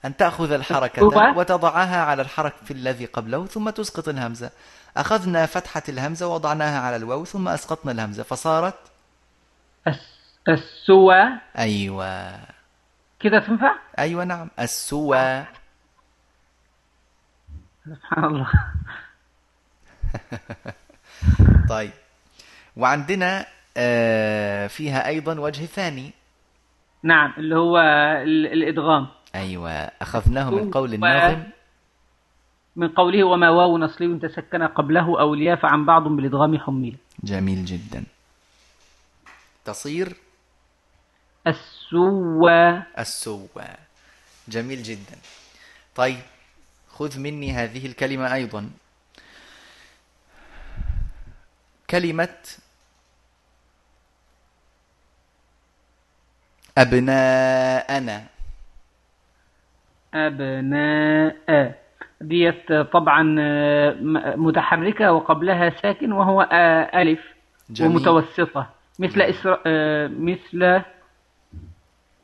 [0.06, 1.04] أن تأخذ الحركة
[1.38, 4.52] وتضعها على الحرف في الذي قبله ثم تسقط الهمزة.
[4.98, 8.24] أخذنا فتحة الهمزة ووضعناها على الواو ثم أسقطنا الهمزة.
[8.24, 8.76] فصارت؟
[10.50, 11.24] السوى.
[11.58, 12.40] أيوة.
[13.20, 14.50] كده تنفع؟ أيوة نعم.
[14.60, 15.46] السوى.
[17.86, 18.50] سبحان الله.
[21.70, 21.92] طيب.
[22.78, 23.46] وعندنا
[24.68, 26.12] فيها أيضا وجه ثاني.
[27.04, 27.78] نعم اللي هو
[28.24, 29.08] الإدغام.
[29.36, 31.44] أيوة أخذناه من قول الناظم.
[32.76, 36.98] من قوله وما واو نصلي تسكن قبله أو الياف عن بعض بالإدغام حميل.
[37.24, 38.04] جميل جدا.
[39.66, 40.16] تصير؟
[41.48, 42.84] السوى.
[43.00, 43.68] السوى.
[44.48, 45.18] جميل جدا.
[45.96, 46.22] طيب
[46.90, 48.70] خذ مني هذه الكلمة أيضا.
[51.90, 52.38] كلمة
[56.78, 58.24] أبناءنا.
[60.14, 61.84] أبناء.
[62.22, 63.96] ديت طبعا آه،
[64.36, 67.20] متحركة وقبلها ساكن وهو آه، ألف
[67.70, 67.92] جميل.
[67.92, 68.70] ومتوسطة.
[69.00, 69.60] مثل إسرا...
[69.66, 70.82] آه، مثل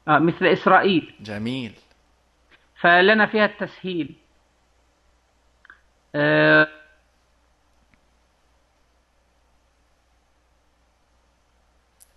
[0.07, 1.15] مثل إسرائيل.
[1.21, 1.73] جميل.
[2.81, 4.15] فلنا فيها التسهيل.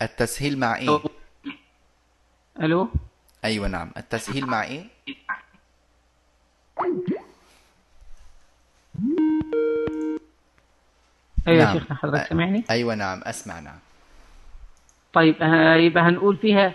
[0.03, 1.01] التسهيل مع إيه؟
[2.63, 2.89] ألو؟
[3.45, 3.91] أيوه نعم.
[3.97, 4.85] التسهيل مع إيه؟
[11.49, 11.79] أيوه نعم.
[11.79, 13.21] شيخنا حضرتك سامعني أيوه نعم.
[13.25, 13.79] أسمع نعم.
[15.13, 15.35] طيب
[15.77, 16.73] يبقى هنقول فيها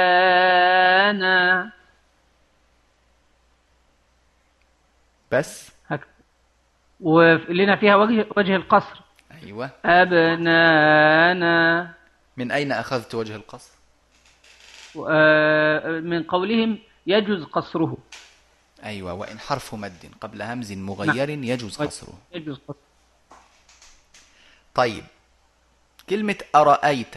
[0.00, 1.70] ابنانا
[5.32, 5.72] بس.
[5.88, 6.00] هك...
[7.00, 9.00] ولنا فيها وجه وجه القصر.
[9.42, 9.70] أيوه.
[9.84, 10.80] ابنانا
[12.40, 13.72] من أين أخذت وجه القصر؟
[15.08, 17.96] آه، من قولهم يجوز قصره.
[18.84, 21.44] أيوة وإن حرف مد قبل همز مغير نعم.
[21.44, 22.14] يجوز قصره.
[22.32, 22.90] يجوز قصره.
[24.74, 25.04] طيب
[26.10, 27.14] كلمة أرأيت.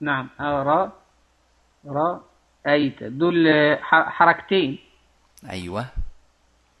[0.00, 0.92] نعم أرى
[1.86, 3.04] رأيت.
[3.04, 3.46] دول
[3.82, 4.78] حركتين.
[5.50, 5.86] أيوة.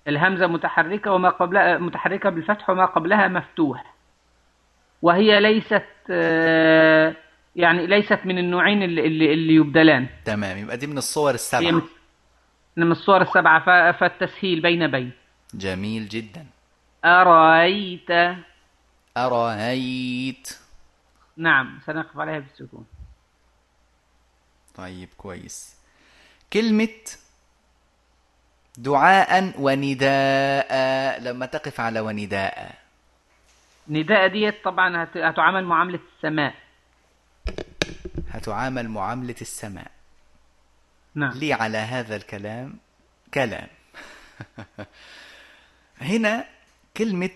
[0.08, 3.95] الهمزة متحركة وما قبلها متحركة بالفتح وما قبلها مفتوح.
[5.02, 7.16] وهي ليست آه،
[7.56, 10.06] يعني ليست من النوعين اللي, اللي, اللي يبدلان.
[10.24, 10.58] تمام.
[10.58, 11.82] يبقى دي من الصور السبعة.
[12.76, 13.60] من الصور السبعة.
[13.64, 15.12] ف- فالتسهيل بين بين.
[15.54, 16.46] جميل جدا.
[17.04, 18.10] أرأيت؟
[19.16, 20.48] أرأيت.
[21.36, 22.86] نعم سنقف عليها بالسكون.
[24.74, 25.76] طيب كويس.
[26.52, 26.88] كلمة
[28.78, 31.20] دعاء ونداء.
[31.20, 32.85] لما تقف على ونداء.
[33.88, 36.54] نداء ديت طبعا هت- هتعامل معاملة السماء.
[38.30, 39.90] هتعامل معاملة السماء.
[41.14, 41.30] نعم.
[41.38, 42.74] لي على هذا الكلام
[43.34, 43.66] كلام.
[46.00, 46.44] هنا
[46.96, 47.30] كلمة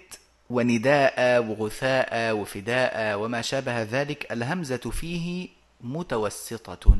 [0.50, 5.48] ونداء وغثاء وفداء وما شابه ذلك الهمزة فيه
[5.80, 6.96] متوسطة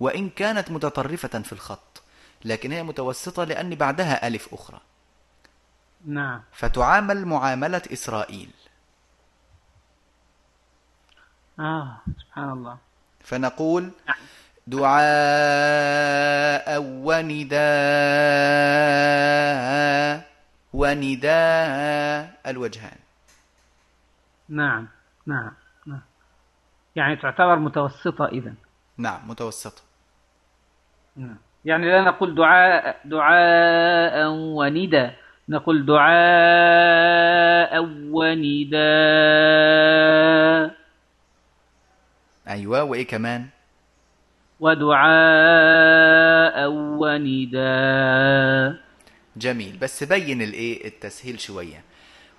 [0.00, 2.02] وإن كانت متطرفة في الخط
[2.44, 4.80] لكن هي متوسطة لأن بعدها ألف أخرى.
[6.06, 6.42] نعم.
[6.52, 8.50] فتعامل معاملة إسرائيل.
[11.60, 12.76] آه سبحان الله.
[13.20, 13.90] فنقول
[14.66, 15.06] دعاء
[16.82, 17.56] ونداء
[20.72, 22.98] ونداء الوجهان.
[24.48, 24.88] نعم
[25.26, 25.52] نعم
[25.86, 26.00] نعم.
[26.96, 28.54] يعني تعتبر متوسطة إذا
[28.98, 29.82] نعم متوسطة.
[31.16, 31.36] نعم.
[31.64, 35.10] يعني لا نقول دعاء دعاء وندى
[35.48, 37.72] نقول دعاء
[38.10, 38.76] ونداء.
[42.48, 43.46] أيوة وإيه كمان؟
[44.60, 45.06] ودعاء
[46.70, 47.66] ونداء.
[49.36, 51.82] جميل بس بين الإيه؟ التسهيل شوية.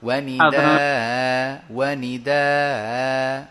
[0.04, 3.48] ونداء ونداء.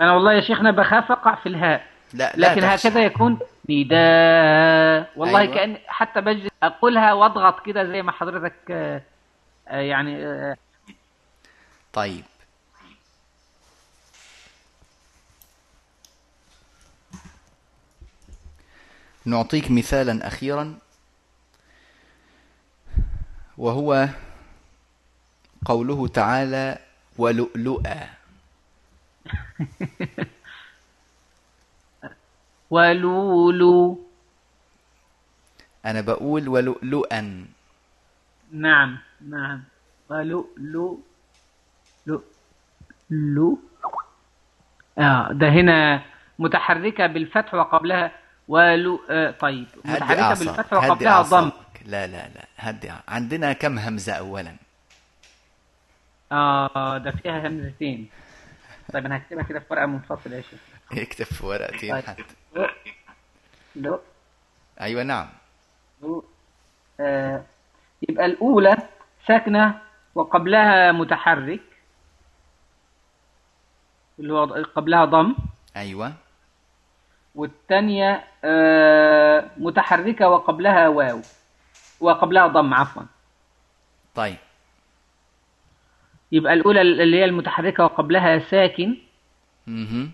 [0.00, 1.86] أنا والله يا شيخنا بخاف أقع في الهاء.
[2.14, 2.88] لا لا لكن تخشى.
[2.88, 5.10] هكذا يكون؟ نداء.
[5.16, 5.54] والله أيوة.
[5.54, 9.02] كأن حتى بجلس أقولها وأضغط كده زي ما حضرتك آه،
[9.68, 10.56] آه، يعني آه،
[11.92, 12.24] طيب.
[19.26, 20.78] نعطيك مثالا أخيرا.
[23.58, 24.08] وهو
[25.64, 26.78] قوله تعالى
[27.18, 28.08] ولؤلؤا.
[32.70, 33.98] ولولو
[35.86, 37.46] أنا بقول ولؤلؤا.
[38.52, 39.62] نعم نعم.
[40.08, 41.00] ولولو
[42.06, 42.22] لو
[43.10, 43.58] لو
[44.98, 46.02] آه ده هنا
[46.38, 48.12] متحركة بالفتح وقبلها
[48.48, 49.66] ولو آه طيب.
[49.84, 51.52] هدي متحركة أعصابك بالفتح هدي وقبلها ضم.
[51.86, 52.92] لا لا لا هدي.
[53.08, 54.56] عندنا كم همزة أولا؟
[56.32, 58.10] آه ده فيها همزتين.
[58.92, 60.60] طيب أنا هكتبها كده في ورقة منفصلة يا شيخ.
[60.92, 62.04] اكتب في ورقتين طيب.
[62.04, 62.24] حتى
[63.76, 64.00] لو.
[64.80, 65.28] أيوة نعم.
[66.02, 66.24] لو.
[67.00, 67.44] آه
[68.08, 68.76] يبقى الأولى
[69.28, 69.80] ساكنة
[70.14, 71.60] وقبلها متحرك.
[74.18, 74.44] اللي هو
[74.76, 75.36] قبلها ضم.
[75.76, 76.12] أيوة.
[77.36, 81.20] والثانية آه متحركة وقبلها واو.
[82.00, 83.02] وقبلها ضم عفوا.
[84.14, 84.36] طيب.
[86.32, 88.96] يبقى الأولى اللي هي المتحركة وقبلها ساكن.
[89.66, 90.10] مهم.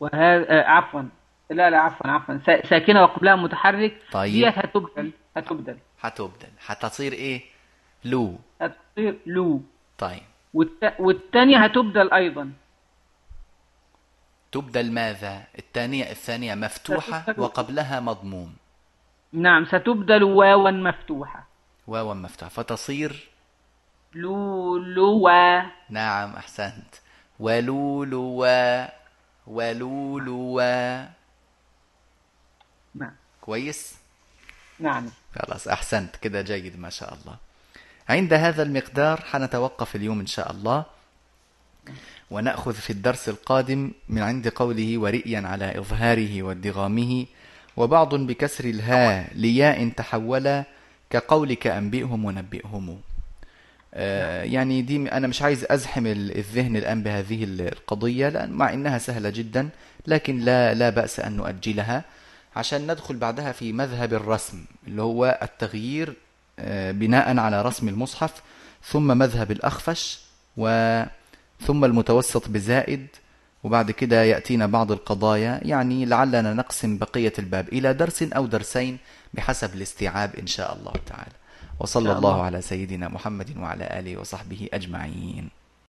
[0.00, 1.02] وهذا آه عفوا.
[1.50, 2.38] لا لا عفوا عفوا.
[2.46, 4.02] سا- ساكنة وقبلها متحرك.
[4.12, 4.32] طيب.
[4.32, 5.76] ديت هتبدل هتبدل.
[6.00, 6.48] هتبدل.
[6.66, 7.42] هتصير إيه؟
[8.04, 8.38] لو.
[8.60, 9.62] هتصير لو.
[9.98, 10.22] طيب.
[10.98, 12.52] والثانية هتبدل أيضا.
[14.52, 18.56] تبدل ماذا؟ الثانية الثانية مفتوحة وقبلها مضموم.
[19.32, 21.46] نعم ستبدل واوا مفتوحة.
[21.86, 22.48] واو مفتوحة.
[22.48, 23.28] فتصير
[24.14, 25.62] لو لوا.
[25.90, 26.94] نعم أحسنت.
[27.40, 28.86] ولولوا
[29.46, 30.62] ولولوا
[32.94, 33.12] نعم.
[33.40, 33.98] كويس؟
[34.78, 35.10] نعم.
[35.34, 36.16] خلاص أحسنت.
[36.16, 37.36] كده جيد ما شاء الله.
[38.08, 40.84] عند هذا المقدار حنتوقف اليوم إن شاء الله.
[42.30, 47.26] ونأخذ في الدرس القادم من عند قوله ورئيا على إظهاره وادغامه
[47.76, 50.62] وبعض بكسر الهاء لياء تحول
[51.10, 53.00] كقولك أنبئهم ونبئهم.
[53.94, 58.72] آه، يعني دي أنا مش عايز أزحم ال- الذهن الآن بهذه ال- القضية لأن مع
[58.72, 59.68] إنها سهلة جدا
[60.06, 62.04] لكن لا لا بأس أن نؤجلها
[62.56, 66.14] عشان ندخل بعدها في مذهب الرسم اللي هو التغيير
[66.58, 68.42] آه، بناء على رسم المصحف
[68.84, 70.20] ثم مذهب الأخفش
[70.56, 71.02] و
[71.66, 73.06] ثم المتوسط بزائد
[73.64, 78.98] وبعد كده يأتينا بعض القضايا يعني لعلنا نقسم بقية الباب إلى درس أو درسين
[79.34, 81.32] بحسب الاستيعاب إن شاء الله تعالى
[81.80, 82.42] وصلى الله.
[82.42, 85.48] على سيدنا محمد وعلى آله وصحبه أجمعين